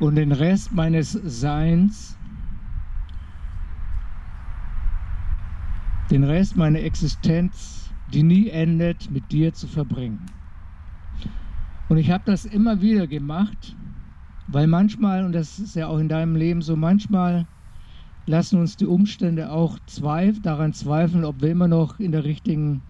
und 0.00 0.16
den 0.16 0.32
Rest 0.32 0.72
meines 0.72 1.12
Seins, 1.12 2.18
den 6.10 6.24
Rest 6.24 6.56
meiner 6.56 6.80
Existenz, 6.80 7.94
die 8.12 8.24
nie 8.24 8.48
endet, 8.48 9.12
mit 9.12 9.30
dir 9.30 9.54
zu 9.54 9.68
verbringen. 9.68 10.26
Und 11.88 11.98
ich 11.98 12.10
habe 12.10 12.24
das 12.26 12.46
immer 12.46 12.80
wieder 12.80 13.06
gemacht, 13.06 13.76
weil 14.48 14.66
manchmal, 14.66 15.24
und 15.24 15.36
das 15.36 15.60
ist 15.60 15.76
ja 15.76 15.86
auch 15.86 15.98
in 15.98 16.08
deinem 16.08 16.34
Leben 16.34 16.62
so, 16.62 16.74
manchmal 16.74 17.46
lassen 18.26 18.60
uns 18.60 18.76
die 18.76 18.86
Umstände 18.86 19.50
auch 19.50 19.78
zweif 19.86 20.40
daran 20.42 20.72
zweifeln, 20.72 21.24
ob 21.24 21.42
wir 21.42 21.50
immer 21.50 21.68
noch 21.68 21.98
in 21.98 22.12
der 22.12 22.24
richtigen 22.24 22.82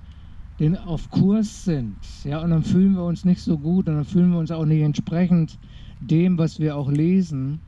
den 0.58 0.76
auf 0.76 1.10
Kurs 1.10 1.64
sind. 1.64 1.96
Ja, 2.24 2.40
und 2.40 2.50
dann 2.50 2.62
fühlen 2.62 2.94
wir 2.94 3.04
uns 3.04 3.24
nicht 3.24 3.40
so 3.40 3.58
gut 3.58 3.88
und 3.88 3.96
dann 3.96 4.04
fühlen 4.04 4.30
wir 4.30 4.38
uns 4.38 4.50
auch 4.50 4.64
nicht 4.64 4.82
entsprechend 4.82 5.58
dem, 6.00 6.38
was 6.38 6.60
wir 6.60 6.76
auch 6.76 6.90
lesen. 6.90 7.60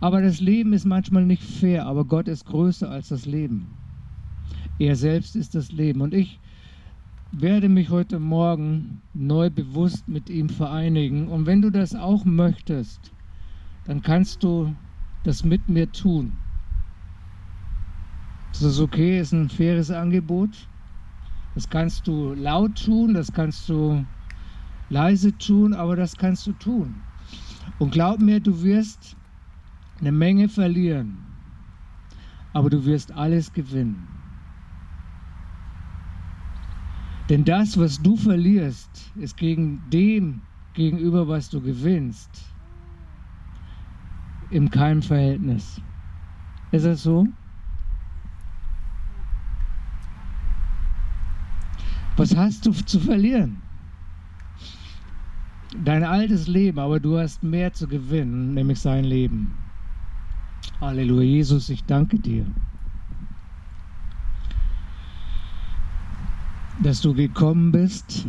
Aber 0.00 0.20
das 0.20 0.40
Leben 0.40 0.72
ist 0.72 0.84
manchmal 0.84 1.24
nicht 1.24 1.42
fair, 1.42 1.86
aber 1.86 2.04
Gott 2.04 2.28
ist 2.28 2.46
größer 2.46 2.90
als 2.90 3.08
das 3.08 3.26
Leben. 3.26 3.68
Er 4.78 4.96
selbst 4.96 5.36
ist 5.36 5.54
das 5.54 5.72
Leben. 5.72 6.00
Und 6.00 6.12
ich 6.12 6.38
werde 7.32 7.68
mich 7.68 7.90
heute 7.90 8.18
Morgen 8.18 9.00
neu 9.14 9.50
bewusst 9.50 10.08
mit 10.08 10.28
ihm 10.28 10.48
vereinigen. 10.48 11.28
Und 11.28 11.46
wenn 11.46 11.62
du 11.62 11.70
das 11.70 11.94
auch 11.94 12.24
möchtest, 12.24 13.12
dann 13.84 14.02
kannst 14.02 14.42
du 14.42 14.74
das 15.22 15.44
mit 15.44 15.68
mir 15.68 15.90
tun. 15.92 16.32
Das 18.58 18.72
ist 18.72 18.80
okay, 18.80 19.20
ist 19.20 19.32
ein 19.32 19.50
faires 19.50 19.90
Angebot. 19.90 20.48
Das 21.54 21.68
kannst 21.68 22.06
du 22.06 22.32
laut 22.32 22.82
tun, 22.82 23.12
das 23.12 23.30
kannst 23.30 23.68
du 23.68 24.02
leise 24.88 25.36
tun, 25.36 25.74
aber 25.74 25.94
das 25.94 26.16
kannst 26.16 26.46
du 26.46 26.52
tun. 26.54 26.94
Und 27.78 27.90
glaub 27.90 28.18
mir, 28.18 28.40
du 28.40 28.62
wirst 28.62 29.14
eine 30.00 30.10
Menge 30.10 30.48
verlieren, 30.48 31.18
aber 32.54 32.70
du 32.70 32.86
wirst 32.86 33.12
alles 33.12 33.52
gewinnen. 33.52 34.08
Denn 37.28 37.44
das, 37.44 37.76
was 37.76 38.00
du 38.00 38.16
verlierst, 38.16 39.12
ist 39.16 39.36
gegen 39.36 39.82
dem 39.90 40.40
gegenüber, 40.72 41.28
was 41.28 41.50
du 41.50 41.60
gewinnst, 41.60 42.30
im 44.48 44.70
keinem 44.70 45.02
Verhältnis. 45.02 45.78
Ist 46.72 46.86
das 46.86 47.02
so? 47.02 47.26
Was 52.16 52.34
hast 52.34 52.64
du 52.64 52.72
zu 52.72 52.98
verlieren? 52.98 53.60
Dein 55.84 56.02
altes 56.02 56.48
Leben, 56.48 56.78
aber 56.78 56.98
du 56.98 57.18
hast 57.18 57.42
mehr 57.42 57.74
zu 57.74 57.86
gewinnen, 57.86 58.54
nämlich 58.54 58.80
sein 58.80 59.04
Leben. 59.04 59.52
Halleluja, 60.80 61.22
Jesus, 61.22 61.68
ich 61.68 61.84
danke 61.84 62.18
dir, 62.18 62.46
dass 66.82 67.02
du 67.02 67.12
gekommen 67.12 67.70
bist, 67.70 68.26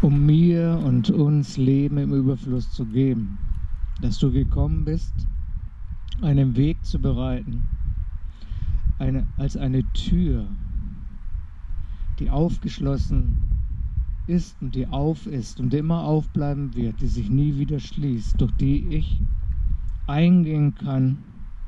um 0.00 0.26
mir 0.26 0.80
und 0.84 1.10
uns 1.10 1.56
Leben 1.56 1.98
im 1.98 2.12
Überfluss 2.12 2.72
zu 2.72 2.84
geben. 2.86 3.38
Dass 4.00 4.18
du 4.18 4.32
gekommen 4.32 4.84
bist, 4.84 5.28
einen 6.22 6.56
Weg 6.56 6.84
zu 6.84 6.98
bereiten 6.98 7.62
eine, 9.02 9.26
als 9.36 9.56
eine 9.56 9.82
Tür, 9.92 10.46
die 12.20 12.30
aufgeschlossen 12.30 13.42
ist 14.28 14.56
und 14.62 14.76
die 14.76 14.86
auf 14.86 15.26
ist 15.26 15.58
und 15.58 15.74
immer 15.74 16.04
aufbleiben 16.04 16.74
wird, 16.76 17.00
die 17.00 17.08
sich 17.08 17.28
nie 17.28 17.58
wieder 17.58 17.80
schließt, 17.80 18.40
durch 18.40 18.52
die 18.52 18.86
ich 18.86 19.20
eingehen 20.06 20.74
kann 20.76 21.18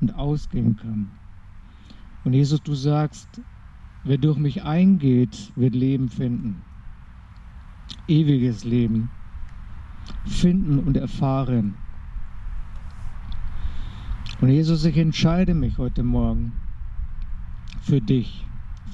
und 0.01 0.15
ausgehen 0.15 0.77
kann. 0.77 1.11
Und 2.23 2.35
Jesus, 2.35 2.63
du 2.63 2.75
sagst, 2.75 3.41
wer 4.05 4.19
durch 4.19 4.39
mich 4.39 4.63
eingeht, 4.63 5.53
wird 5.57 5.75
Leben 5.75 6.09
finden. 6.09 6.63
Ewiges 8.07 8.65
Leben 8.65 9.11
finden 10.25 10.79
und 10.79 10.97
erfahren. 10.97 11.75
Und 14.41 14.51
Jesus, 14.51 14.85
ich 14.85 14.97
entscheide 14.97 15.55
mich 15.55 15.79
heute 15.79 16.05
Morgen 16.05 16.53
für 17.85 18.01
dich 18.01 18.47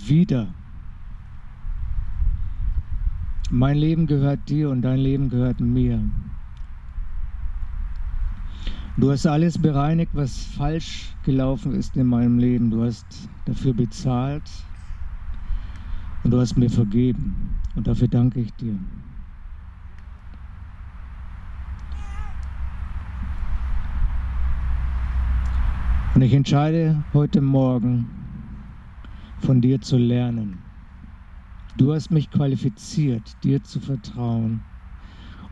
wieder. 0.07 0.49
Mein 3.51 3.77
Leben 3.77 4.07
gehört 4.07 4.49
dir 4.49 4.71
und 4.71 4.83
dein 4.83 4.99
Leben 4.99 5.29
gehört 5.29 5.61
mir. 5.61 6.01
Du 8.97 9.11
hast 9.11 9.27
alles 9.27 9.57
bereinigt, 9.57 10.11
was 10.15 10.45
falsch 10.45 11.15
gelaufen 11.25 11.75
ist 11.75 11.97
in 11.97 12.07
meinem 12.07 12.39
Leben. 12.39 12.71
Du 12.71 12.85
hast 12.85 13.07
dafür 13.45 13.75
bezahlt 13.75 14.51
und 16.25 16.33
du 16.33 16.41
hast 16.41 16.57
mir 16.57 16.69
vergeben. 16.69 17.55
Und 17.77 17.87
dafür 17.87 18.09
danke 18.09 18.41
ich 18.41 18.53
dir. 18.55 18.77
Und 26.15 26.23
ich 26.23 26.35
entscheide 26.35 27.03
heute 27.15 27.41
Morgen, 27.41 28.20
von 29.41 29.61
dir 29.61 29.81
zu 29.81 29.97
lernen. 29.97 30.59
Du 31.77 31.93
hast 31.93 32.11
mich 32.11 32.31
qualifiziert, 32.31 33.43
dir 33.43 33.63
zu 33.63 33.81
vertrauen 33.81 34.61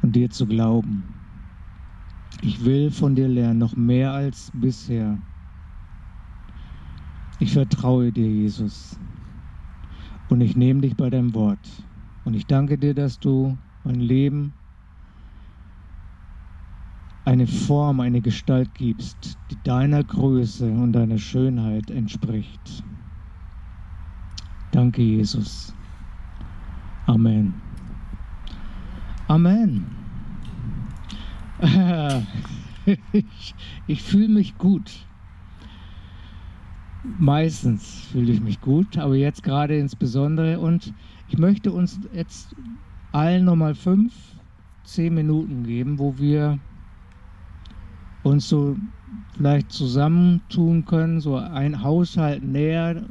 und 0.02 0.14
dir 0.14 0.30
zu 0.30 0.46
glauben. 0.46 1.04
Ich 2.42 2.64
will 2.64 2.90
von 2.90 3.14
dir 3.14 3.28
lernen, 3.28 3.58
noch 3.58 3.74
mehr 3.76 4.12
als 4.12 4.50
bisher. 4.54 5.18
Ich 7.40 7.52
vertraue 7.52 8.12
dir, 8.12 8.28
Jesus. 8.28 8.98
Und 10.28 10.40
ich 10.40 10.56
nehme 10.56 10.80
dich 10.80 10.96
bei 10.96 11.08
deinem 11.08 11.34
Wort. 11.34 11.86
Und 12.24 12.34
ich 12.34 12.46
danke 12.46 12.78
dir, 12.78 12.94
dass 12.94 13.18
du 13.18 13.56
mein 13.84 14.00
Leben 14.00 14.52
eine 17.24 17.46
Form, 17.46 18.00
eine 18.00 18.20
Gestalt 18.20 18.74
gibst, 18.74 19.38
die 19.50 19.62
deiner 19.62 20.02
Größe 20.02 20.70
und 20.70 20.92
deiner 20.92 21.18
Schönheit 21.18 21.90
entspricht. 21.90 22.82
Danke, 24.72 25.02
Jesus. 25.02 25.74
Amen. 27.06 27.54
Amen. 29.28 29.86
Ich, 33.12 33.54
ich 33.86 34.02
fühle 34.02 34.28
mich 34.28 34.56
gut. 34.58 35.06
Meistens 37.18 38.06
fühle 38.12 38.32
ich 38.32 38.40
mich 38.40 38.60
gut, 38.60 38.98
aber 38.98 39.16
jetzt 39.16 39.42
gerade 39.42 39.76
insbesondere. 39.78 40.60
Und 40.60 40.92
ich 41.28 41.38
möchte 41.38 41.72
uns 41.72 41.98
jetzt 42.12 42.54
allen 43.12 43.44
nochmal 43.44 43.74
fünf, 43.74 44.12
zehn 44.84 45.14
Minuten 45.14 45.64
geben, 45.64 45.98
wo 45.98 46.18
wir 46.18 46.58
uns 48.22 48.48
so 48.48 48.76
vielleicht 49.36 49.72
zusammentun 49.72 50.84
können, 50.84 51.20
so 51.20 51.36
ein 51.36 51.82
Haushalt 51.82 52.42
näher, 52.42 53.02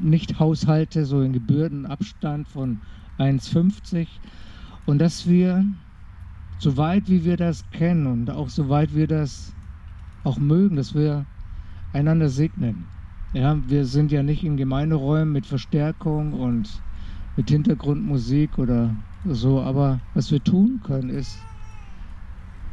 nicht 0.00 0.38
Haushalte, 0.38 1.04
so 1.04 1.22
in 1.22 1.32
Gebührenabstand 1.32 2.48
von 2.48 2.82
1,50 3.18 4.20
und 4.84 4.98
dass 4.98 5.28
wir, 5.28 5.64
soweit 6.58 7.08
wie 7.08 7.24
wir 7.24 7.36
das 7.36 7.70
kennen 7.70 8.06
und 8.06 8.30
auch 8.30 8.48
soweit 8.48 8.94
wir 8.94 9.06
das 9.06 9.54
auch 10.22 10.38
mögen, 10.38 10.76
dass 10.76 10.94
wir 10.94 11.26
einander 11.92 12.28
segnen. 12.28 12.90
Ja, 13.32 13.56
wir 13.68 13.84
sind 13.84 14.10
ja 14.10 14.22
nicht 14.22 14.42
in 14.42 14.56
Gemeinderäumen 14.56 15.32
mit 15.32 15.46
Verstärkung 15.46 16.32
und 16.32 16.82
mit 17.36 17.48
Hintergrundmusik 17.50 18.58
oder 18.58 18.96
so, 19.24 19.60
aber 19.60 20.00
was 20.14 20.32
wir 20.32 20.42
tun 20.42 20.80
können, 20.80 21.10
ist 21.10 21.46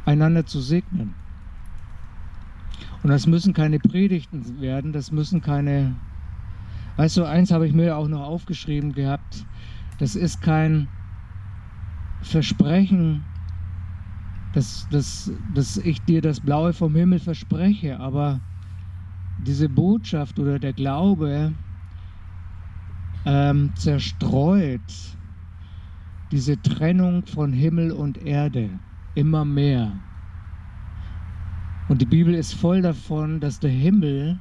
einander 0.04 0.46
zu 0.46 0.60
segnen. 0.60 1.14
Und 3.02 3.10
das 3.10 3.26
müssen 3.26 3.52
keine 3.52 3.78
Predigten 3.78 4.60
werden, 4.60 4.92
das 4.92 5.10
müssen 5.12 5.40
keine 5.40 6.00
Weißt 6.98 7.16
du, 7.16 7.22
eins 7.22 7.52
habe 7.52 7.64
ich 7.64 7.72
mir 7.72 7.96
auch 7.96 8.08
noch 8.08 8.22
aufgeschrieben 8.22 8.92
gehabt. 8.92 9.46
Das 10.00 10.16
ist 10.16 10.42
kein 10.42 10.88
Versprechen, 12.22 13.24
dass, 14.52 14.88
dass, 14.90 15.30
dass 15.54 15.76
ich 15.76 16.02
dir 16.02 16.20
das 16.20 16.40
Blaue 16.40 16.72
vom 16.72 16.96
Himmel 16.96 17.20
verspreche, 17.20 18.00
aber 18.00 18.40
diese 19.46 19.68
Botschaft 19.68 20.40
oder 20.40 20.58
der 20.58 20.72
Glaube 20.72 21.52
ähm, 23.24 23.70
zerstreut 23.76 24.80
diese 26.32 26.60
Trennung 26.60 27.24
von 27.26 27.52
Himmel 27.52 27.92
und 27.92 28.18
Erde 28.26 28.70
immer 29.14 29.44
mehr. 29.44 29.92
Und 31.86 32.02
die 32.02 32.06
Bibel 32.06 32.34
ist 32.34 32.54
voll 32.54 32.82
davon, 32.82 33.38
dass 33.38 33.60
der 33.60 33.70
Himmel 33.70 34.40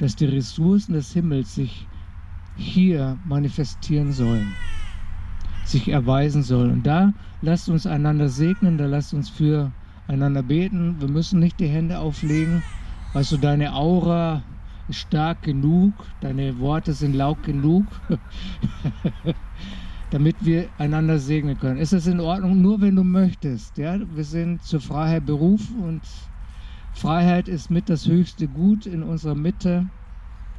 dass 0.00 0.16
die 0.16 0.24
Ressourcen 0.24 0.94
des 0.94 1.12
Himmels 1.12 1.54
sich 1.54 1.86
hier 2.56 3.18
manifestieren 3.24 4.12
sollen, 4.12 4.54
sich 5.64 5.88
erweisen 5.88 6.42
sollen. 6.42 6.72
Und 6.72 6.86
da 6.86 7.12
lasst 7.42 7.68
uns 7.68 7.86
einander 7.86 8.28
segnen, 8.28 8.78
da 8.78 8.86
lasst 8.86 9.12
uns 9.12 9.28
für 9.28 9.70
einander 10.08 10.42
beten. 10.42 10.96
Wir 11.00 11.08
müssen 11.08 11.38
nicht 11.38 11.60
die 11.60 11.68
Hände 11.68 11.98
auflegen. 11.98 12.62
Weißt 13.12 13.32
du, 13.32 13.36
deine 13.36 13.74
Aura 13.74 14.42
ist 14.88 15.00
stark 15.00 15.42
genug, 15.42 15.92
deine 16.20 16.58
Worte 16.58 16.94
sind 16.94 17.14
laut 17.14 17.42
genug, 17.42 17.84
damit 20.10 20.36
wir 20.40 20.68
einander 20.78 21.18
segnen 21.18 21.58
können. 21.58 21.78
Ist 21.78 21.92
es 21.92 22.06
in 22.06 22.20
Ordnung? 22.20 22.62
Nur 22.62 22.80
wenn 22.80 22.96
du 22.96 23.04
möchtest. 23.04 23.76
Ja? 23.76 23.98
Wir 24.14 24.24
sind 24.24 24.62
zur 24.62 24.80
Freiheit 24.80 25.26
berufen 25.26 25.82
und 25.82 26.02
Freiheit 27.00 27.48
ist 27.48 27.70
mit 27.70 27.88
das 27.88 28.06
höchste 28.06 28.46
Gut 28.46 28.84
in 28.84 29.02
unserer 29.02 29.34
Mitte. 29.34 29.88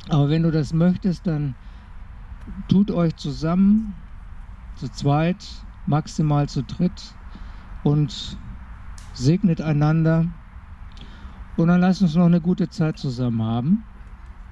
Aber 0.10 0.28
wenn 0.28 0.42
du 0.42 0.50
das 0.50 0.74
möchtest, 0.74 1.28
dann 1.28 1.54
tut 2.68 2.90
euch 2.90 3.16
zusammen, 3.16 3.94
zu 4.74 4.90
zweit, 4.90 5.68
maximal 5.86 6.50
zu 6.50 6.64
dritt 6.64 7.14
und 7.84 8.40
segnet 9.14 9.62
einander. 9.62 10.26
Und 11.58 11.68
dann 11.68 11.80
lasst 11.80 12.02
uns 12.02 12.16
noch 12.16 12.26
eine 12.26 12.42
gute 12.42 12.70
Zeit 12.70 12.98
zusammen 12.98 13.44
haben. 13.44 13.91